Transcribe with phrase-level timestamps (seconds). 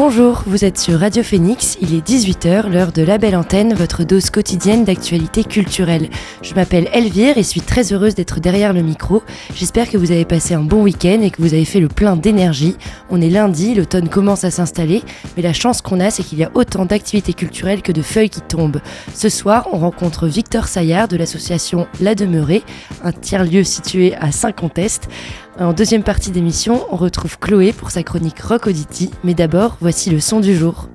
[0.00, 4.04] Bonjour, vous êtes sur Radio Phoenix, il est 18h, l'heure de la belle antenne, votre
[4.04, 6.08] dose quotidienne d'actualité culturelle.
[6.40, 9.24] Je m'appelle Elvire et suis très heureuse d'être derrière le micro.
[9.56, 12.14] J'espère que vous avez passé un bon week-end et que vous avez fait le plein
[12.14, 12.76] d'énergie.
[13.10, 15.02] On est lundi, l'automne commence à s'installer,
[15.36, 18.30] mais la chance qu'on a, c'est qu'il y a autant d'activités culturelles que de feuilles
[18.30, 18.80] qui tombent.
[19.14, 22.62] Ce soir, on rencontre Victor Saillard de l'association La Demeurée,
[23.02, 25.08] un tiers-lieu situé à Saint-Contest.
[25.60, 30.08] En deuxième partie d'émission, on retrouve Chloé pour sa chronique Rock Auditi, mais d'abord, voici
[30.08, 30.88] le son du jour.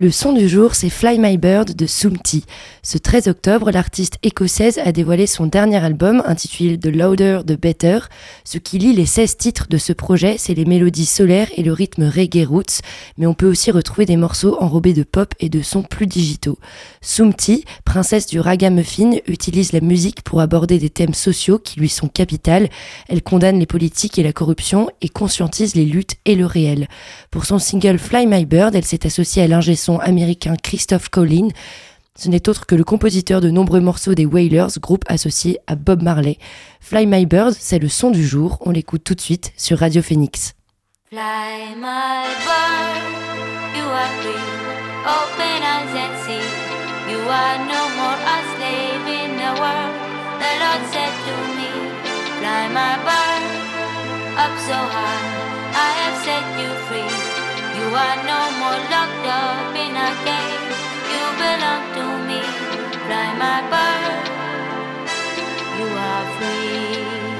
[0.00, 2.44] Le son du jour, c'est Fly My Bird de Sumti.
[2.84, 8.00] Ce 13 octobre, l'artiste écossaise a dévoilé son dernier album intitulé The Louder, The Better.
[8.42, 11.72] Ce qui lie les 16 titres de ce projet, c'est les mélodies solaires et le
[11.72, 12.80] rythme reggae roots,
[13.18, 16.58] mais on peut aussi retrouver des morceaux enrobés de pop et de sons plus digitaux.
[17.00, 22.08] Sumti, princesse du ragamuffin, utilise la musique pour aborder des thèmes sociaux qui lui sont
[22.08, 22.68] capitales.
[23.08, 26.88] Elle condamne les politiques et la corruption et conscientise les luttes et le réel.
[27.30, 31.46] Pour son single Fly My Bird, elle s'est associée à l'ingé son américain Christophe Collin.
[32.18, 36.02] Ce n'est autre que le compositeur de nombreux morceaux des Wailers, groupe associé à Bob
[36.02, 36.36] Marley.
[36.80, 38.58] Fly My Bird, c'est le son du jour.
[38.60, 40.52] On l'écoute tout de suite sur Radio Phoenix.
[41.08, 43.02] Fly my bird,
[43.76, 44.44] you are free.
[45.04, 46.44] Open eyes and see.
[47.10, 49.92] You are no more a slave in the world.
[50.40, 51.68] The Lord said to me,
[52.40, 53.44] Fly my bird,
[54.36, 55.52] up so high.
[55.74, 57.12] I have set you free.
[57.76, 60.91] You are no more locked up in a cage.
[61.12, 62.40] You belong to me.
[63.04, 64.26] Fly my bird,
[65.78, 67.31] you are free.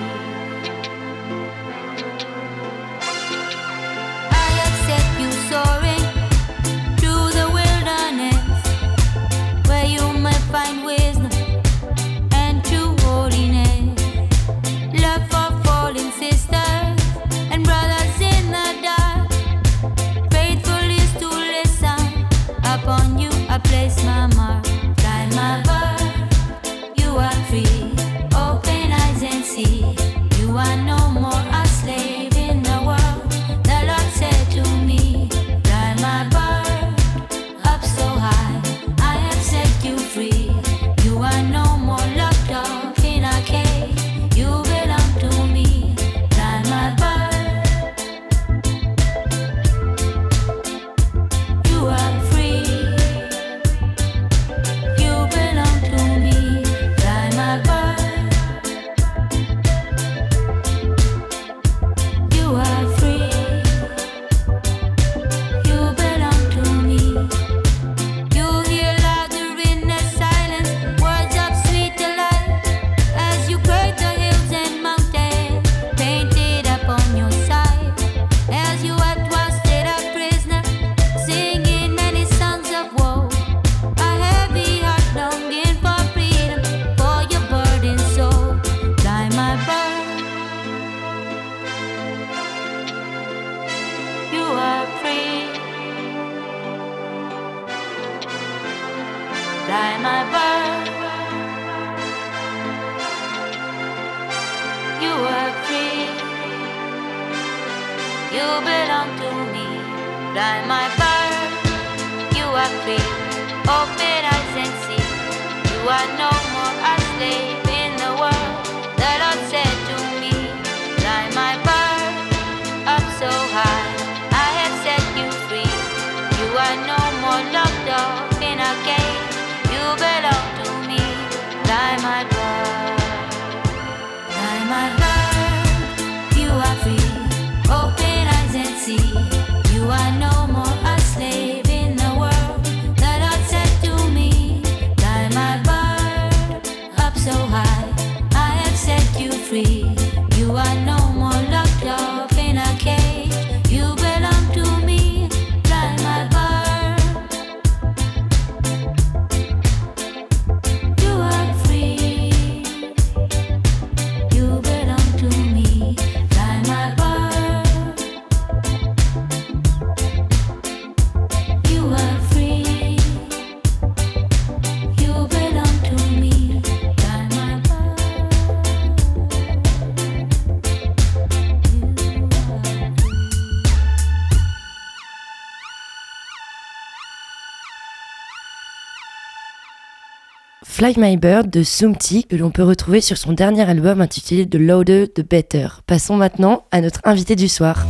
[190.83, 194.57] Fly My Bird de Sumti que l'on peut retrouver sur son dernier album intitulé The
[194.57, 195.69] Louder, The Better.
[195.87, 197.87] Passons maintenant à notre invité du soir.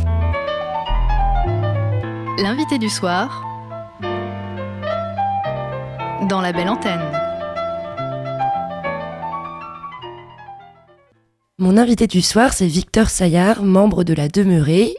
[2.37, 3.41] L'invité du soir
[6.29, 7.01] dans la belle antenne.
[11.57, 14.97] Mon invité du soir, c'est Victor Saillard, membre de la Demeurée.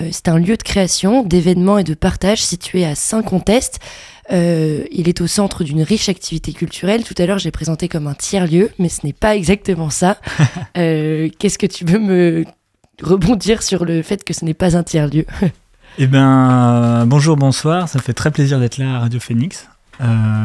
[0.00, 3.78] Euh, c'est un lieu de création, d'événements et de partage situé à Saint-Contest.
[4.32, 7.04] Euh, il est au centre d'une riche activité culturelle.
[7.04, 10.18] Tout à l'heure, j'ai présenté comme un tiers-lieu, mais ce n'est pas exactement ça.
[10.76, 12.44] Euh, qu'est-ce que tu veux me
[13.02, 15.26] rebondir sur le fait que ce n'est pas un tiers-lieu?
[15.98, 17.88] Eh bien, bonjour, bonsoir.
[17.88, 19.68] Ça fait très plaisir d'être là à Radio Phoenix.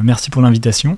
[0.03, 0.97] merci pour l'invitation.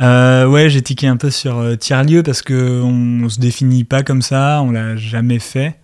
[0.00, 4.60] ouais, j'ai tiqué un peu sur tiers-lieu parce qu'on ne se définit pas comme ça,
[4.62, 5.76] on l'a jamais fait.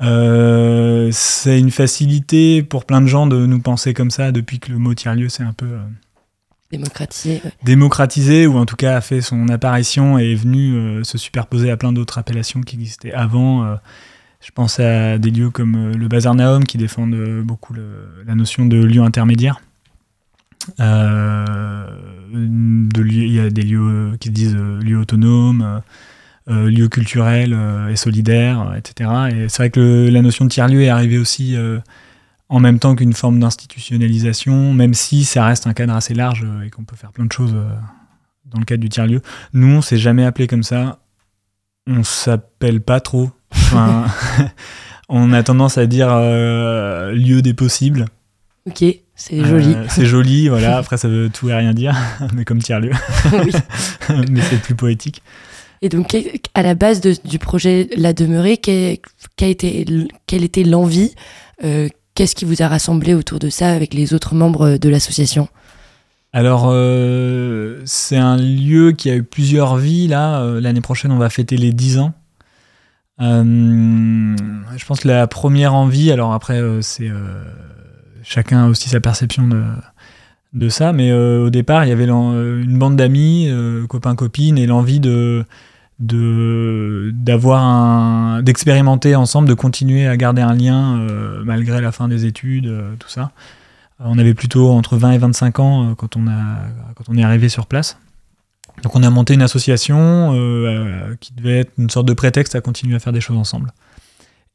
[0.00, 4.70] Euh, c'est une facilité pour plein de gens de nous penser comme ça depuis que
[4.70, 5.80] le mot tiers-lieu c'est un peu euh,
[6.70, 11.18] démocratisé, démocratisé ou en tout cas a fait son apparition et est venu euh, se
[11.18, 13.76] superposer à plein d'autres appellations qui existaient avant.
[14.40, 17.74] je pense à des lieux comme le Bazar Naum qui défendent beaucoup
[18.24, 19.60] la notion de lieu intermédiaire.
[20.78, 20.84] de
[23.04, 25.82] il y a des lieux qui disent lieux autonomes
[26.50, 29.10] euh, lieu culturel euh, et solidaire, etc.
[29.30, 31.78] Et c'est vrai que la notion de tiers-lieu est arrivée aussi euh,
[32.48, 36.70] en même temps qu'une forme d'institutionnalisation, même si ça reste un cadre assez large et
[36.70, 37.54] qu'on peut faire plein de choses
[38.46, 39.20] dans le cadre du tiers-lieu.
[39.52, 41.00] Nous, on s'est jamais appelé comme ça.
[41.86, 43.30] On s'appelle pas trop.
[45.10, 48.06] on a tendance à dire lieu des possibles.
[48.66, 48.84] Ok,
[49.14, 49.76] c'est joli.
[49.88, 50.76] c'est joli, voilà.
[50.78, 51.94] Après, ça veut tout et rien dire,
[52.34, 52.92] mais comme tiers-lieu.
[54.30, 55.22] mais c'est plus poétique.
[55.82, 56.16] Et donc,
[56.54, 58.98] à la base du projet La Demeurée, quelle,
[59.40, 61.14] était l'envie
[61.64, 65.48] euh, Qu'est-ce qui vous a rassemblé autour de ça avec les autres membres de l'association?
[66.32, 70.08] Alors, euh, c'est un lieu qui a eu plusieurs vies.
[70.08, 72.12] Là, euh, l'année prochaine, on va fêter les 10 ans.
[73.20, 77.10] je pense que la première envie, alors après, c'est
[78.24, 79.62] chacun a aussi sa perception de,
[80.58, 83.50] de ça, mais au départ, il y avait une bande d'amis,
[83.88, 85.44] copains, copines, et l'envie de
[86.00, 92.24] d'avoir un d'expérimenter ensemble de continuer à garder un lien euh, malgré la fin des
[92.24, 93.32] études euh, tout ça.
[93.98, 96.58] On avait plutôt entre 20 et 25 ans euh, quand on a
[96.94, 97.98] quand on est arrivé sur place.
[98.84, 100.30] Donc on a monté une association
[101.18, 103.72] qui devait être une sorte de prétexte à continuer à faire des choses ensemble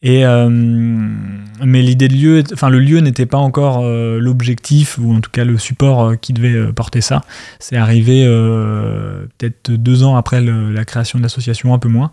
[0.03, 5.13] et, euh, mais l'idée de lieu, enfin le lieu n'était pas encore euh, l'objectif ou
[5.13, 7.21] en tout cas le support euh, qui devait porter ça.
[7.59, 12.11] C'est arrivé peut-être deux ans après la création de l'association, un peu moins.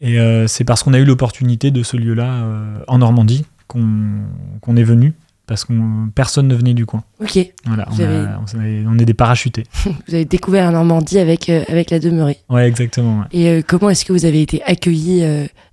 [0.00, 0.18] Et
[0.48, 2.44] c'est parce qu'on a eu l'opportunité de ce lieu-là
[2.88, 5.12] en Normandie qu'on est venu
[5.46, 5.72] parce que
[6.14, 7.02] personne ne venait du coin.
[7.20, 7.38] Ok.
[7.66, 9.64] Voilà, on, est des parachutés.
[9.84, 12.38] vous avez découvert la Normandie avec, avec la demeurée.
[12.48, 13.24] Ouais, exactement.
[13.32, 15.22] Et comment est-ce que vous avez été accueillis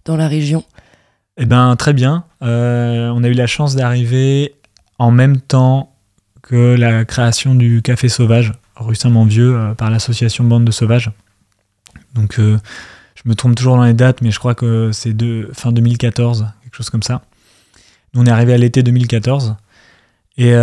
[0.04, 0.63] dans la région?
[1.37, 2.23] Eh bien, très bien.
[2.41, 4.56] Euh, on a eu la chance d'arriver
[4.97, 5.94] en même temps
[6.41, 11.11] que la création du Café Sauvage, rue Saint-Manvieux, euh, par l'association Bande de Sauvages.
[12.15, 12.57] Donc, euh,
[13.13, 15.15] je me trompe toujours dans les dates, mais je crois que c'est
[15.53, 17.21] fin 2014, quelque chose comme ça.
[18.13, 19.56] Nous, on est arrivé à l'été 2014.
[20.39, 20.53] Et,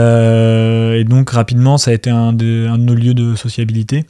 [1.04, 4.06] donc, rapidement, ça a été un de, un de nos lieux de sociabilité.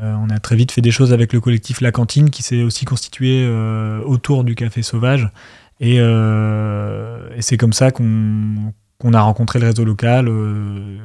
[0.00, 2.84] on a très vite fait des choses avec le collectif La Cantine, qui s'est aussi
[2.84, 3.46] constitué
[4.04, 5.28] autour du Café Sauvage
[5.84, 10.28] euh, et, c'est comme ça qu'on a rencontré le réseau local.
[10.28, 10.98] Euh,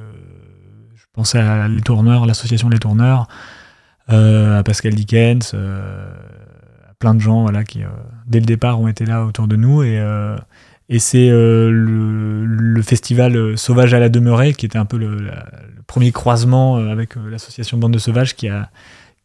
[0.96, 3.28] je pensais à Les Tourneurs, l'association Les Tourneurs,
[4.12, 7.82] euh, à Pascal Dickens, à plein de gens voilà, qui,
[8.28, 9.84] dès le départ, ont été là autour de nous.
[9.84, 10.00] Et,
[10.90, 15.32] et c'est le, festival Sauvage à la Demeurée, qui était un peu le,
[15.88, 18.70] premier croisement avec l'association Bande de Sauvages, qui a,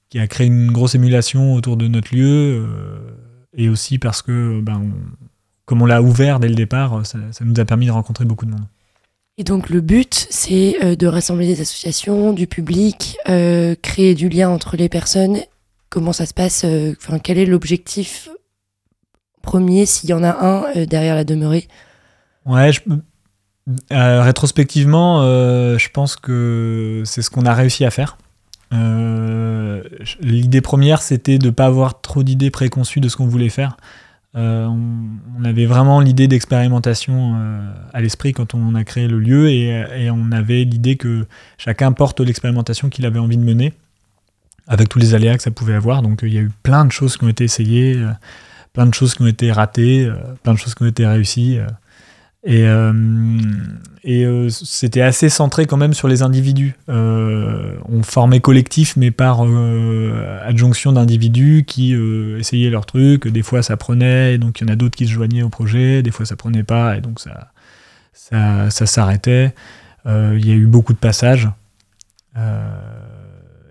[0.08, 2.66] qui a créé une grosse émulation autour de notre lieu.
[3.54, 4.82] et aussi parce que ben,
[5.64, 8.50] comme on l'a ouvert dès le départ, ça, nous a permis de rencontrer beaucoup de
[8.50, 8.66] monde.
[9.38, 14.28] Et donc le but, c'est euh, de rassembler des associations, du public, euh, créer du
[14.28, 15.38] lien entre les personnes.
[15.88, 18.28] Comment ça se passe euh, Enfin, quel est l'objectif
[19.40, 21.66] premier, s'il y en a un derrière la demeurée?
[22.46, 22.70] Ouais,
[23.90, 28.18] rétrospectivement, je pense que c'est ce qu'on a réussi à faire.
[30.20, 33.76] L'idée première, c'était de ne pas avoir trop d'idées préconçues de ce qu'on voulait faire.
[34.34, 39.50] Euh, on, avait vraiment l'idée d'expérimentation euh, à l'esprit quand on a créé le lieu
[39.50, 41.26] et, on avait l'idée que
[41.58, 43.74] chacun porte l'expérimentation qu'il avait envie de mener
[44.66, 46.00] avec tous les aléas que ça pouvait avoir.
[46.00, 48.10] Donc il y a eu plein de choses qui ont été essayées, euh,
[48.72, 50.10] plein de choses qui ont été ratées,
[50.42, 51.58] plein de choses qui ont été réussies.
[52.44, 52.92] Et, euh,
[54.02, 56.74] et euh, c'était assez centré quand même sur les individus.
[56.88, 59.42] Euh, on formait collectif, mais par
[60.44, 61.94] adjonction d'individus qui
[62.38, 63.28] essayaient leur truc.
[63.28, 65.50] Des fois, ça prenait, et donc il y en a d'autres qui se joignaient au
[65.50, 66.02] projet.
[66.02, 67.52] Des fois, ça prenait pas, et donc ça,
[68.12, 69.54] ça, ça s'arrêtait.
[70.06, 71.48] Il y a eu beaucoup de passages.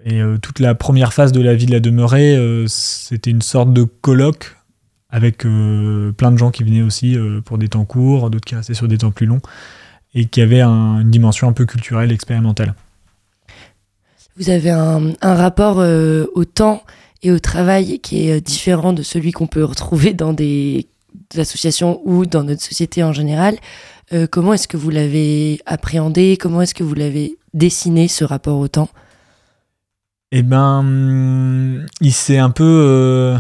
[0.06, 3.42] Et euh, toute la première phase de la vie de la demeurée, euh, c'était une
[3.42, 4.58] sorte de colloque
[5.12, 8.56] avec euh, plein de gens qui venaient aussi euh, pour des temps courts, d'autres qui
[8.56, 9.41] restaient sur des temps plus longs,
[10.13, 12.74] et qui avaient un- une dimension un peu culturelle, expérimentale.
[14.38, 16.84] Vous avez un, un rapport euh, au temps
[17.24, 20.88] et au travail qui est différent de celui qu'on peut retrouver dans des
[21.38, 23.58] associations ou dans notre société en général.
[24.30, 26.36] Comment est-ce que vous l'avez appréhendé?
[26.38, 28.89] Comment est-ce que vous l'avez dessiné, ce rapport au temps?
[30.34, 33.38] Eh ben, hum, il s'est un peu.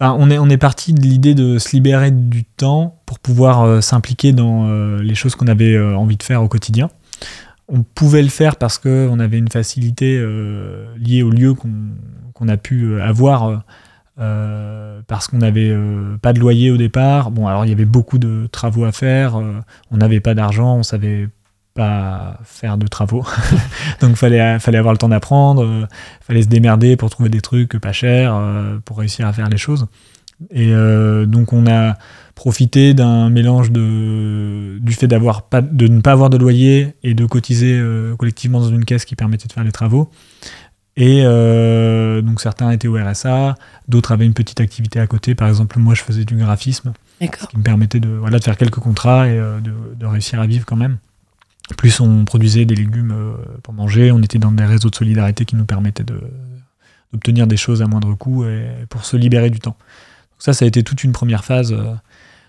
[0.00, 4.68] On est, parti de l'idée de se libérer du temps pour pouvoir euh, s'impliquer dans
[4.68, 6.90] euh, les choses qu'on avait euh, envie de faire au quotidien.
[7.68, 10.18] On pouvait le faire parce qu'on avait une facilité
[10.96, 13.62] liée au lieu qu'on a pu avoir.
[14.16, 15.76] parce qu'on n'avait
[16.22, 17.30] pas de loyer au départ.
[17.30, 19.36] Bon, alors il y avait beaucoup de travaux à faire.
[19.90, 21.28] on n'avait pas d'argent, on savait
[21.78, 23.24] pas faire de travaux.
[24.00, 25.86] Donc fallait fallait avoir le temps d'apprendre, euh,
[26.20, 29.58] fallait se démerder pour trouver des trucs pas chers euh, pour réussir à faire les
[29.58, 29.86] choses.
[30.50, 31.96] Et euh, donc on a
[32.34, 37.14] profité d'un mélange de du fait d'avoir pas de ne pas avoir de loyer et
[37.14, 40.10] de cotiser euh, collectivement dans une caisse qui permettait de faire les travaux.
[40.96, 43.54] Et donc certains étaient au RSA,
[43.86, 45.36] d'autres avaient une petite activité à côté.
[45.36, 47.46] Par exemple, moi je faisais du graphisme D'accord.
[47.46, 50.66] qui me permettait de, voilà, de faire quelques contrats et de, de réussir à vivre
[50.66, 50.98] quand même.
[51.76, 53.32] Plus on produisait des légumes euh,
[53.62, 56.04] pour manger, on était dans des réseaux de solidarité qui nous permettaient
[57.12, 59.76] d'obtenir des choses à moindre coût et pour se libérer du temps.
[59.78, 61.94] Donc ça, ça a été toute une première phase euh,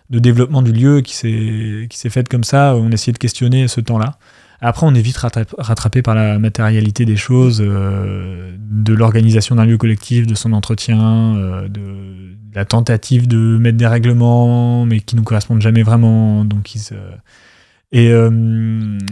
[0.10, 2.76] de développement du lieu qui s'est faite comme ça.
[2.76, 4.18] On essayait de questionner ce temps-là.
[4.62, 9.66] Après, on est vite rattrap- rattrapé par la matérialité des choses, euh, de l'organisation d'un
[9.66, 11.36] lieu collectif, de son entretien,
[11.70, 16.44] de, la tentative de mettre des règlements, mais qui nous correspondent jamais vraiment.
[16.44, 16.82] Donc, ils
[17.92, 18.30] et, euh,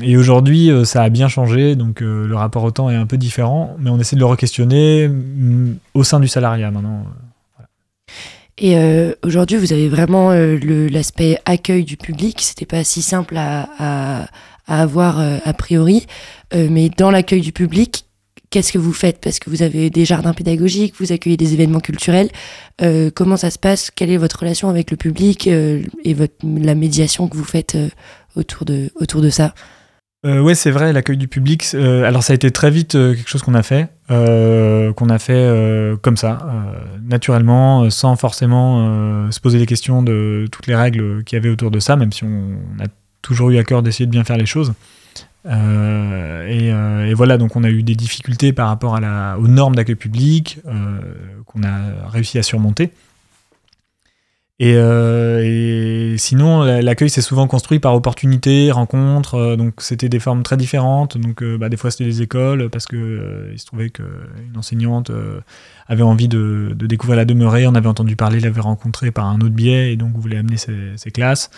[0.03, 3.07] et aujourd'hui, euh, ça a bien changé, donc euh, le rapport au temps est un
[3.07, 7.05] peu différent, mais on essaie de le re-questionner mm, au sein du salariat maintenant.
[8.60, 8.75] Et
[9.22, 12.41] aujourd'hui, vous avez vraiment l'aspect accueil du public.
[12.41, 14.29] C'était pas si simple à,
[14.65, 16.07] avoir a priori.
[16.55, 18.05] Mais dans l'accueil du public,
[18.50, 19.22] qu'est-ce que vous faites?
[19.22, 22.31] Parce que vous avez des jardins pédagogiques, vous accueillez des événements culturels.
[23.13, 23.91] Comment ça se passe?
[23.91, 27.77] Quelle est votre relation avec le public et la médiation que vous faites
[28.38, 29.53] autour, de, autour de ça
[30.25, 31.67] Euh, ouais, c'est vrai, l'accueil du public.
[31.74, 35.10] euh, alors, ça a été très vite euh, quelque chose qu'on a fait, euh, qu'on
[35.10, 35.48] a fait
[36.01, 36.39] comme ça,
[37.03, 41.72] naturellement, sans forcément se poser les questions de toutes les règles qu'il y avait autour
[41.72, 42.88] de ça, même si on, a
[43.22, 44.74] toujours eu à cœur d'essayer de bien faire les choses.
[45.46, 49.00] Et, voilà, donc on a eu des difficultés par rapport
[49.39, 50.60] aux normes d'accueil public
[51.46, 52.91] qu'on a réussi à surmonter.
[54.60, 59.36] Et, euh, et sinon, la- l'accueil s'est souvent construit par opportunité, rencontre.
[59.36, 61.16] euh, donc c'était des formes très différentes.
[61.16, 64.58] Donc euh, bah, des fois c'était des écoles parce que euh, il se trouvait qu'une
[64.58, 65.42] enseignante euh,
[65.88, 69.50] avait envie de, découvrir la demeurée, on avait entendu parler, l'avait rencontré par un autre
[69.54, 71.52] biais et donc voulait amener ses, ses classes.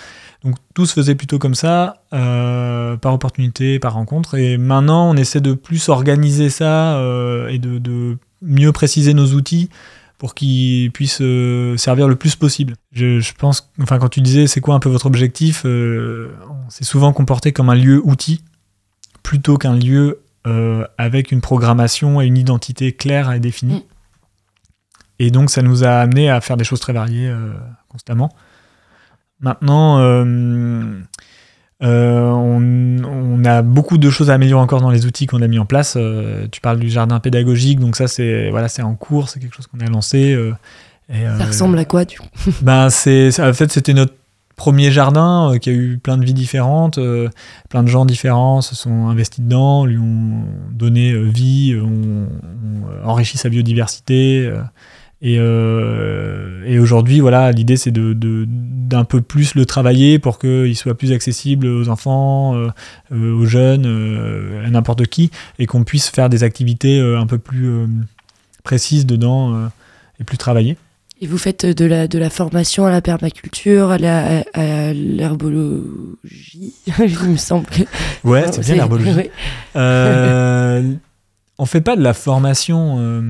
[0.43, 4.35] Donc tout se faisait plutôt comme ça, par opportunité, par rencontre.
[4.35, 7.01] Et maintenant on essaie de plus organiser ça
[7.49, 9.69] et de, de mieux préciser nos outils
[10.19, 12.75] pour qu'ils puissent euh, servir le plus possible.
[12.91, 16.69] Je, je pense, enfin, quand tu disais c'est quoi un peu votre objectif, euh, on
[16.69, 18.43] s'est souvent comporté comme un lieu outil
[19.23, 23.79] plutôt qu'un lieu euh, avec une programmation et une identité claire et définie.
[23.79, 23.83] Mm.
[25.19, 27.53] Et donc, ça nous a amené à faire des choses très variées euh,
[27.87, 28.29] constamment.
[29.39, 30.99] Maintenant, euh,
[31.81, 35.47] euh, on, on a beaucoup de choses à améliorer encore dans les outils qu'on a
[35.47, 35.95] mis en place.
[35.97, 39.55] Euh, tu parles du jardin pédagogique, donc ça c'est voilà, c'est en cours, c'est quelque
[39.55, 40.33] chose qu'on a lancé.
[40.33, 40.53] euh,
[41.09, 42.27] et, Ça euh, ressemble à quoi du coup?
[42.61, 44.13] ben, c'est, en fait, c'était notre
[44.55, 46.97] premier jardin euh, qui a eu plein de vies différentes.
[46.97, 47.29] euh,
[47.69, 53.37] plein de gens différents se sont investis dedans, lui ont donné vie, ont, ont enrichi
[53.37, 54.51] sa biodiversité.
[55.21, 58.13] Euh, et, euh, et aujourd'hui, voilà, l'idée c'est de,
[58.47, 62.67] d'un peu plus le travailler pour qu'il soit plus accessible aux enfants, euh,
[63.11, 67.37] euh, aux jeunes, euh, à n'importe qui, et qu'on puisse faire des activités un peu
[67.37, 67.69] plus
[68.63, 69.69] précises dedans
[70.19, 70.77] et plus travaillées.
[71.21, 74.93] Et vous faites de la, de la formation à la permaculture, à la- à- à
[74.93, 77.65] l'herbologie, il me semble.
[77.65, 77.83] que-
[78.23, 79.09] Ouais, c'est bien l'herbologie.
[79.75, 80.83] ouais.
[81.61, 82.97] On fait pas de la formation.
[82.99, 83.21] euh,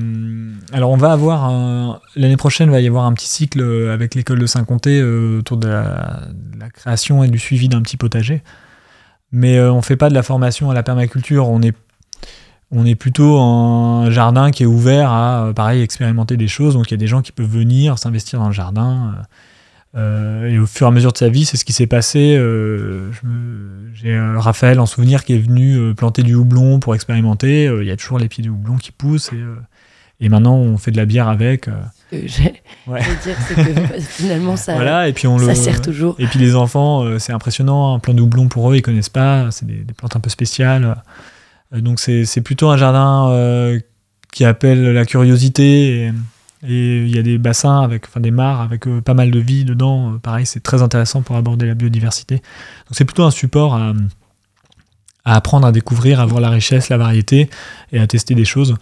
[0.72, 4.38] alors on va avoir l'année prochaine va y avoir un petit cycle euh, avec l'école
[4.38, 6.30] de Saint-Comté euh, autour de la,
[6.72, 8.42] création et du suivi d'un petit potager.
[9.32, 11.48] Mais euh, on fait pas de la formation à la permaculture.
[11.48, 11.74] On est
[12.72, 16.74] on est plutôt un jardin qui est ouvert à pareil expérimenter des choses.
[16.74, 19.16] Donc il y a des gens qui peuvent venir s'investir dans le jardin.
[19.96, 22.36] Euh, et au fur et à mesure de sa vie, c'est ce qui s'est passé.
[22.38, 23.10] euh,
[23.94, 27.64] J'ai euh, Raphaël en souvenir qui est venu euh, planter du houblon pour expérimenter.
[27.64, 29.32] Il y a toujours les pieds du houblon qui poussent.
[29.32, 31.68] Et, et maintenant, on fait de la bière avec.
[32.12, 33.00] Ouais.
[33.24, 35.54] dire, que finalement, ça, voilà, et puis on ça le.
[35.54, 36.14] sert toujours.
[36.18, 37.94] Et puis les enfants, c'est impressionnant.
[37.94, 39.50] Un plant de houblon pour eux, ils connaissent pas.
[39.50, 41.02] C'est des, des plantes un peu spéciales.
[41.72, 43.78] Donc c'est plutôt un jardin
[44.32, 46.04] qui appelle la curiosité.
[46.06, 46.12] Et
[46.62, 49.38] et il y a des bassins avec, enfin des mares avec euh, pas mal de
[49.38, 50.14] vie dedans.
[50.14, 52.36] Euh, pareil, c'est très intéressant pour aborder la biodiversité.
[52.36, 53.94] Donc c'est plutôt un support à,
[55.24, 57.48] apprendre à découvrir, à voir la richesse, la variété
[57.92, 58.76] et à tester des choses.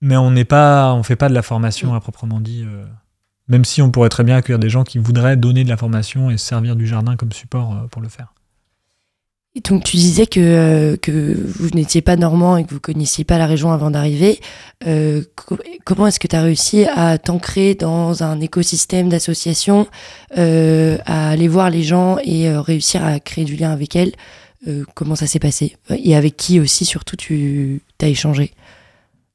[0.00, 2.64] Mais on n'est pas, on fait pas de la formation à proprement dit.
[2.66, 2.84] euh,
[3.48, 6.30] même si on pourrait très bien accueillir des gens qui voudraient donner de la formation
[6.30, 8.32] et se servir du jardin comme support pour le faire.
[9.64, 13.36] Donc tu disais que, euh, que vous n'étiez pas normand et que vous connaissiez pas
[13.36, 14.38] la région avant d'arriver.
[14.86, 19.88] Euh, co- comment est-ce que tu as réussi à t'ancrer dans un écosystème d'associations,
[20.38, 24.12] euh, à aller voir les gens et réussir à créer du lien avec elles?
[24.94, 25.76] Comment ça s'est passé?
[25.88, 28.52] Et avec qui aussi surtout tu as échangé?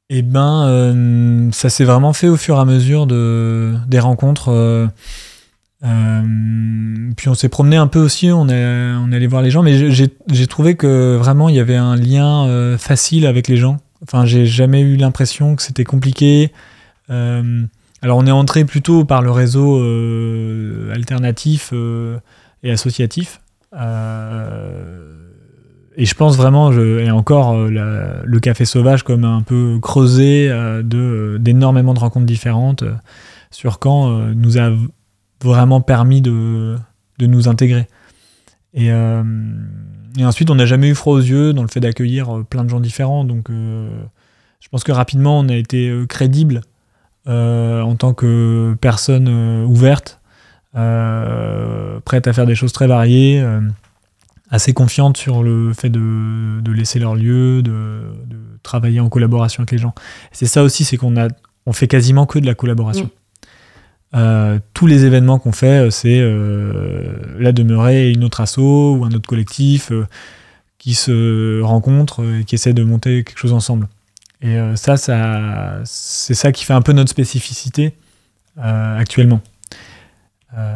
[0.10, 4.88] Eh ben, ça s'est vraiment fait au fur et à mesure de, des rencontres.
[5.86, 6.22] Euh,
[7.15, 10.48] puis on s'est promené un peu aussi, on est, allé voir les gens, mais j'ai
[10.48, 13.77] trouvé que vraiment il y avait un lien euh, facile avec les gens.
[14.04, 16.51] Enfin, j'ai jamais eu l'impression que c'était compliqué.
[17.10, 17.62] Euh,
[18.01, 19.80] alors on est entré plutôt par le réseau
[20.92, 21.74] alternatif
[22.63, 23.42] et associatif.
[25.98, 30.51] Et je pense vraiment, et encore le café sauvage comme un peu creusé
[30.83, 32.83] d'énormément de rencontres différentes
[33.51, 34.77] sur euh, nous a v-
[35.46, 36.75] vraiment permis de,
[37.20, 37.88] de nous intégrer.
[38.74, 39.24] Et, euh,
[40.18, 42.66] et ensuite, on n'a jamais eu froid aux yeux dans le fait d'accueillir euh, plein
[42.66, 43.24] de gens différents.
[43.24, 43.90] Donc, euh,
[44.60, 46.62] je pense que rapidement, on a été crédible
[47.27, 49.29] en tant que personne
[49.66, 50.20] ouverte,
[50.74, 53.44] prête à faire des choses très variées.
[54.50, 59.62] assez confiante sur le fait de, de laisser leur lieu, de, de travailler en collaboration
[59.62, 59.94] avec les gens.
[60.31, 61.27] C'est ça aussi, c'est qu'on a,
[61.66, 63.10] on fait quasiment que de la collaboration.
[64.16, 68.60] Euh, tous les événements qu'on fait, euh, c'est euh, la demeurée et une autre asso
[68.60, 69.92] ou un autre collectif
[70.78, 73.88] qui se rencontrent et qui essaient de monter quelque chose ensemble.
[74.42, 77.94] Et ça, ça c'est ça qui fait un peu notre spécificité
[78.58, 79.42] actuellement.
[80.58, 80.75] Euh,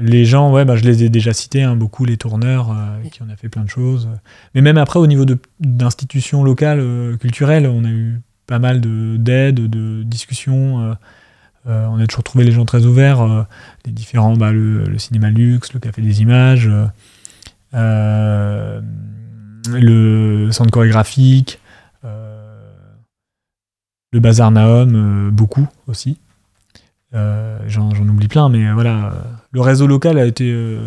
[0.00, 3.22] les gens, ouais, bah, je les ai déjà cités, hein, beaucoup les tourneurs, euh, qui
[3.22, 4.08] on a fait plein de choses.
[4.54, 5.24] Mais même après, au niveau
[5.60, 10.94] d'institutions locales, euh, culturelles, on a eu pas mal de- d'aides, de, discussions.
[11.66, 13.42] Euh, on a toujours trouvé les gens très ouverts, euh,
[13.86, 16.70] les différents, bah, le, le cinéma luxe, le café des images,
[17.74, 18.80] euh,
[19.72, 21.58] le centre chorégraphique,
[24.12, 26.18] le bazar Naum, beaucoup aussi.
[27.12, 29.12] J'en oublie plein, mais voilà,
[29.52, 30.78] le réseau local a été.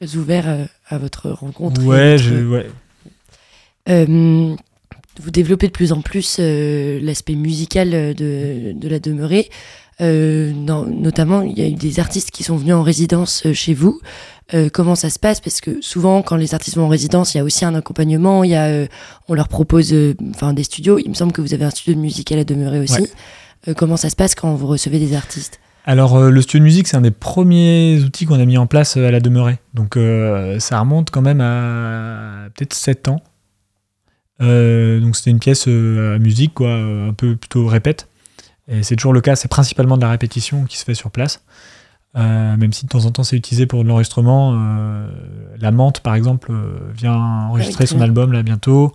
[0.00, 1.80] Très ouvert à votre rencontre.
[1.80, 2.70] et ouais, votre- je- ouais.
[5.20, 9.48] Vous développez de plus en plus l'aspect musical de, de la demeurée.
[10.00, 13.74] Euh, notamment, il y a eu des artistes qui sont venus en résidence euh, chez
[13.74, 14.00] vous.
[14.54, 15.40] Euh, comment ça se passe?
[15.40, 18.44] Parce que souvent, quand les artistes vont en résidence, il y a aussi un accompagnement.
[18.44, 18.86] Il y a, euh,
[19.28, 20.98] on leur propose euh, enfin, des studios.
[20.98, 23.00] Il me semble que vous avez un studio de musique à la demeurée aussi.
[23.00, 23.74] Ouais.
[23.76, 25.60] Comment ça se passe quand vous recevez des artistes?
[25.84, 28.96] Alors, le studio de musique, c'est un des premiers outils qu'on a mis en place
[28.96, 29.58] à la demeurée.
[29.72, 29.96] Donc,
[30.58, 33.20] ça remonte quand même à peut-être 7 ans.
[34.40, 38.08] Donc, c'était une pièce à musique, quoi, un peu plutôt répète.
[38.72, 41.42] Et c'est toujours le cas, c'est principalement de la répétition qui se fait sur place.
[42.16, 44.52] Euh, même si de temps en temps c'est utilisé pour de l'enregistrement.
[44.54, 45.06] euh,
[45.60, 48.92] la Menthe, par exemple, euh, vient enregistrer son album là bientôt.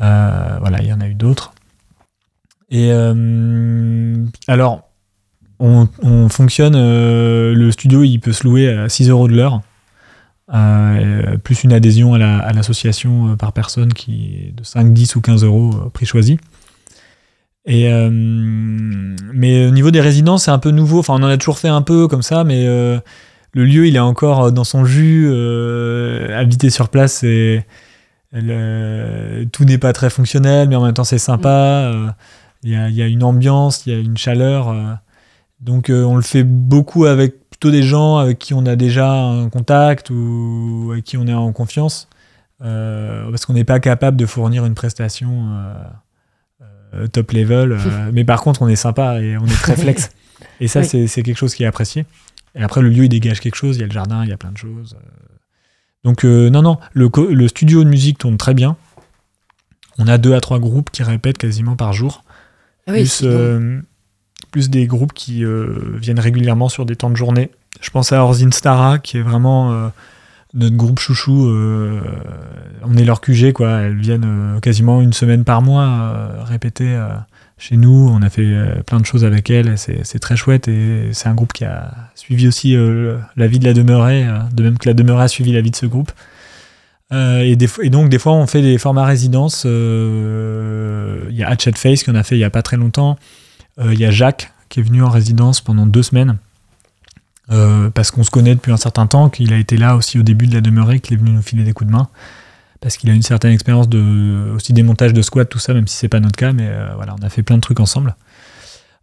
[0.00, 1.52] Euh, voilà, il y en a eu d'autres.
[2.70, 2.90] Et
[4.48, 4.88] alors,
[5.60, 9.60] on, on fonctionne, le studio il peut se louer à 6 euros de l'heure,
[11.44, 15.20] plus une adhésion à la- à l'association par personne qui est de 5, 10 ou
[15.20, 16.38] 15 euros, prix choisi.
[17.66, 20.98] Et, euh, mais au niveau des résidences, c'est un peu nouveau.
[21.00, 22.98] Enfin, on en a toujours fait un peu comme ça, mais euh,
[23.52, 25.26] le lieu, il est encore dans son jus.
[25.30, 27.66] euh, habiter sur place, c'est
[29.52, 31.48] tout n'est pas très fonctionnel, mais en même temps, c'est sympa.
[31.92, 32.08] euh,
[32.64, 34.68] Il y, a, y a une ambiance, il y a une chaleur.
[34.70, 34.92] euh,
[35.60, 39.10] donc, euh, on le fait beaucoup avec plutôt des gens avec qui on a déjà
[39.12, 42.08] un contact ou avec qui on est en confiance,
[42.62, 45.48] euh, parce qu'on n'est pas capable de fournir une prestation.
[46.94, 47.72] Euh, top level.
[47.72, 50.10] euh, mais par contre, on est sympa et on est très flex.
[50.60, 51.08] Et ça, Oui.
[51.08, 52.04] c'est quelque chose qui est apprécié.
[52.54, 53.76] Et après, le lieu, il dégage quelque chose.
[53.76, 54.94] Il y a le jardin, il y a plein de choses.
[54.96, 55.34] euh.
[56.04, 58.76] Donc, euh, non, non, le, studio de musique tourne très bien.
[59.98, 62.24] On a deux à trois groupes qui répètent quasiment par jour.
[62.86, 63.80] Ah oui, plus, euh,
[64.68, 67.50] des groupes qui euh, viennent régulièrement sur des temps de journée.
[67.80, 69.90] Je pense à Orzin Stara, qui est vraiment
[70.54, 71.48] notre groupe chouchou.
[71.48, 72.00] euh,
[72.84, 73.80] on est leur QG, quoi.
[73.80, 76.98] Elles viennent euh, quasiment une semaine par mois euh, répéter
[77.58, 78.08] chez nous.
[78.12, 79.76] On a fait plein de choses avec elles.
[79.76, 80.68] C'est très chouette.
[80.68, 82.76] Et c'est un groupe qui a suivi aussi
[83.36, 85.76] la vie de la demeurée, de même que la demeurée a suivi la vie de
[85.76, 86.12] ce groupe.
[87.12, 89.64] Et, donc, des fois, on fait des formats résidence.
[89.64, 93.16] Il y a Hatchet Face qu'on a fait il y a pas très longtemps.
[93.82, 96.38] Il y a Jacques qui est venu en résidence pendant deux semaines.
[97.52, 100.22] Euh, parce qu'on se connaît depuis un certain temps, qu'il a été là aussi au
[100.22, 102.08] début de la demeurée, qu'il est venu nous filer des coups de main.
[102.80, 103.86] Parce qu'il a une certaine expérience
[104.54, 106.88] aussi des montages de squat, tout ça, même si c'est pas notre cas, mais euh,
[106.96, 108.14] voilà, on a fait plein de trucs ensemble.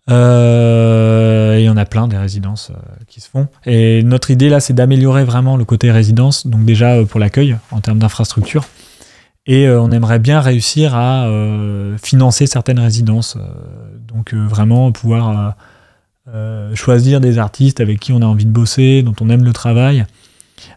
[0.10, 3.48] Euh, et il y en a plein des résidences euh, qui se font.
[3.66, 7.80] Et notre idée là, c'est d'améliorer vraiment le côté résidence, donc déjà pour l'accueil en
[7.82, 8.66] termes d'infrastructure.
[9.48, 11.28] Et on aimerait bien réussir à
[12.00, 13.40] financer certaines résidences.
[14.08, 15.56] donc vraiment pouvoir
[16.28, 19.54] euh, choisir des artistes avec qui on a envie de bosser, dont on aime le
[19.54, 20.06] travail.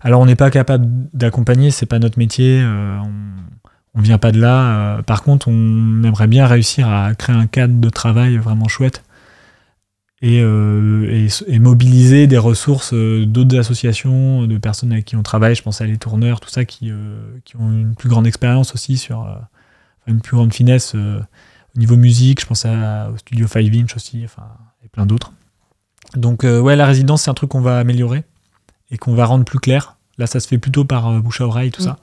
[0.00, 4.33] Alors on n'est pas capable d'accompagner, c'est pas notre métier, euh, on, on vient pas
[4.33, 4.98] de là.
[4.98, 9.04] euh, par contre, on aimerait bien réussir à créer un cadre de travail vraiment chouette
[10.22, 10.42] et,
[11.61, 15.54] mobiliser des ressources d'autres associations, de personnes avec qui on travaille.
[15.54, 16.90] Je pense à les tourneurs, tout ça, qui,
[17.59, 19.28] ont une plus grande expérience aussi sur
[20.07, 22.40] une plus grande finesse au niveau musique.
[22.40, 24.24] Je pense à, au studio 5 Inch aussi,
[24.94, 25.33] plein d'autres.
[26.16, 28.22] Donc, euh, ouais, la résidence, c'est un truc qu'on va améliorer
[28.90, 29.96] et qu'on va rendre plus clair.
[30.16, 31.87] Là, ça se fait plutôt par euh, bouche à oreille, tout Mm.
[31.87, 31.98] ça.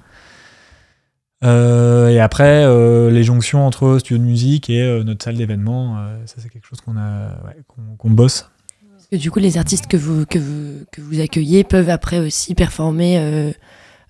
[1.43, 6.35] Euh, et après, euh, les jonctions entre studio de musique et notre salle d'événement, ça
[6.37, 7.55] c'est quelque chose qu'on a, ouais,
[7.97, 8.49] qu'on bosse.
[8.93, 12.19] Parce que du coup, les artistes que vous, que vous, que vous accueillez peuvent après
[12.19, 13.53] aussi performer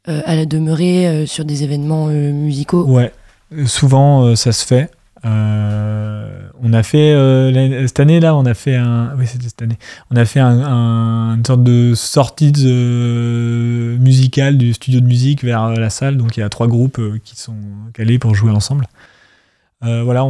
[0.05, 2.83] à la demeurée sur des événements musicaux.
[2.85, 3.13] Ouais,
[3.65, 4.91] souvent ça se fait.
[5.23, 9.61] Euh, on a fait euh, cette année là, on a fait un, oui c'était cette
[9.61, 9.77] année,
[10.09, 15.43] on a fait un, un- une sorte de sortie euh, musicale du studio de musique
[15.43, 16.17] vers la salle.
[16.17, 17.55] Donc il y a trois groupes qui sont
[17.93, 18.85] calés pour jouer ensemble.
[19.83, 20.27] Voilà,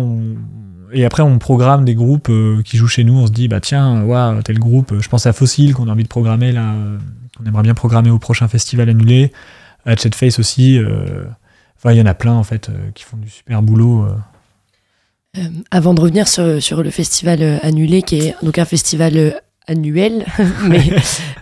[0.94, 2.32] et après on programme des groupes
[2.64, 3.16] qui jouent chez nous.
[3.18, 4.94] On se dit bah tiens, ouais, tel groupe.
[5.02, 6.74] Je pense à Fossil qu'on a envie de programmer là,
[7.38, 9.34] qu'on aimerait bien programmer au prochain festival annulé.
[9.86, 10.80] Hatchet Face aussi.
[11.78, 14.06] Enfin, il y en a plein en fait qui font du super boulot.
[15.38, 15.42] Euh.
[15.72, 19.32] Avant de revenir sur, sur le festival euh, annulé, qui est donc un festival euh,
[19.68, 20.26] annuel,
[20.68, 20.82] mais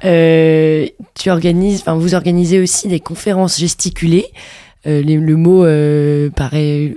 [0.06, 4.26] euh, tu organises, enfin vous organisez aussi des conférences gesticulées.
[4.88, 5.64] Euh, les- le mot
[6.36, 6.96] paraît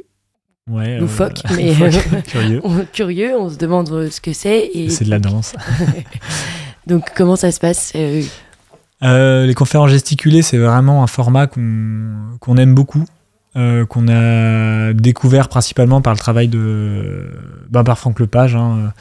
[0.71, 1.75] Ouais, Loufoque, mais-
[2.29, 2.61] curieux.
[2.63, 4.71] on- curieux, on se demande ce que c'est.
[4.91, 5.55] C'est de la danse.
[6.87, 7.93] donc comment ça se passe
[9.05, 13.05] les conférences gesticulées, c'est vraiment un format qu'on qu'on aime beaucoup,
[13.57, 17.31] euh, qu'on a découvert principalement par le travail de
[17.71, 18.93] ben, par Franck Lepage hein,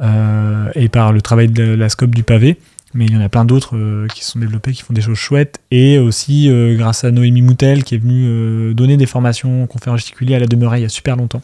[0.00, 2.56] euh, et par le travail de la scope du pavé.
[2.92, 5.00] Mais il y en a plein d'autres euh, qui se sont développés, qui font des
[5.00, 5.60] choses chouettes.
[5.70, 10.34] Et aussi grâce à Noémie Moutel qui est venue donner des formations en conférences gesticulées
[10.34, 11.42] à la demeurée il y a super longtemps.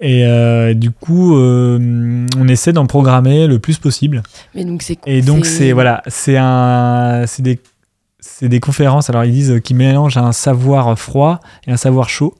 [0.00, 4.22] Et euh, du coup, euh, on essaie d'en programmer le plus possible.
[4.54, 7.60] Mais donc c'est Et donc c'est voilà, c'est un, c'est des,
[8.40, 9.10] c'est des conférences.
[9.10, 12.34] Alors ils disent qui mélangent un savoir froid et un savoir chaud.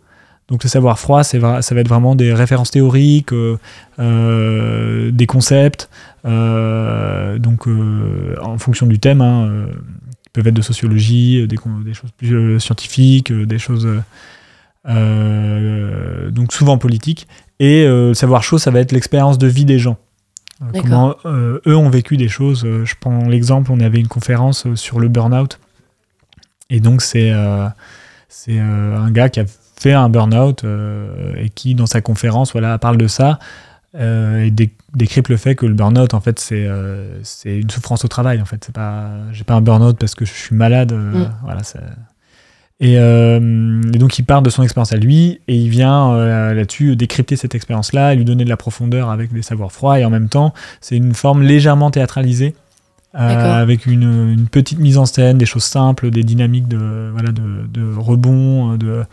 [0.49, 3.57] Donc le savoir froid, c'est vra- ça va être vraiment des références théoriques, euh,
[4.01, 5.89] euh, des concepts.
[6.25, 7.69] euh, donc
[8.43, 9.67] en fonction du thème, hein,
[10.25, 13.87] qui peuvent être de sociologie, des, des choses plus scientifiques, des choses
[16.33, 17.29] donc souvent politiques.
[17.59, 19.99] Et le savoir chaud, ça va être l'expérience de vie des gens.
[20.83, 22.67] Comment eux ont vécu des choses.
[22.85, 25.59] Je prends l'exemple, on avait une conférence sur le burn-out.
[26.71, 27.67] Et donc, c'est euh,
[28.29, 29.45] c'est euh, un gars qui a
[29.81, 33.39] fait un burn-out euh, et qui, dans sa conférence, voilà, parle de ça
[33.99, 38.05] euh, et dé- décrypte le fait que le burn-out, en fait, c'est euh, une souffrance
[38.05, 38.41] au travail.
[38.41, 40.93] En fait, c'est pas, j'ai pas un burn-out parce que je suis malade.
[40.93, 41.31] euh, Mm.
[41.43, 41.61] Voilà,
[42.83, 46.17] et, et donc il part de son expérience à lui et il vient
[46.55, 50.05] là-dessus décrypter cette expérience-là, et lui donner de la profondeur avec des savoirs froids et
[50.07, 52.55] en même temps c'est une forme légèrement théâtralisée
[53.15, 57.33] euh, avec une, une petite mise en scène, des choses simples, des dynamiques de voilà
[57.33, 59.05] de, de rebond, de,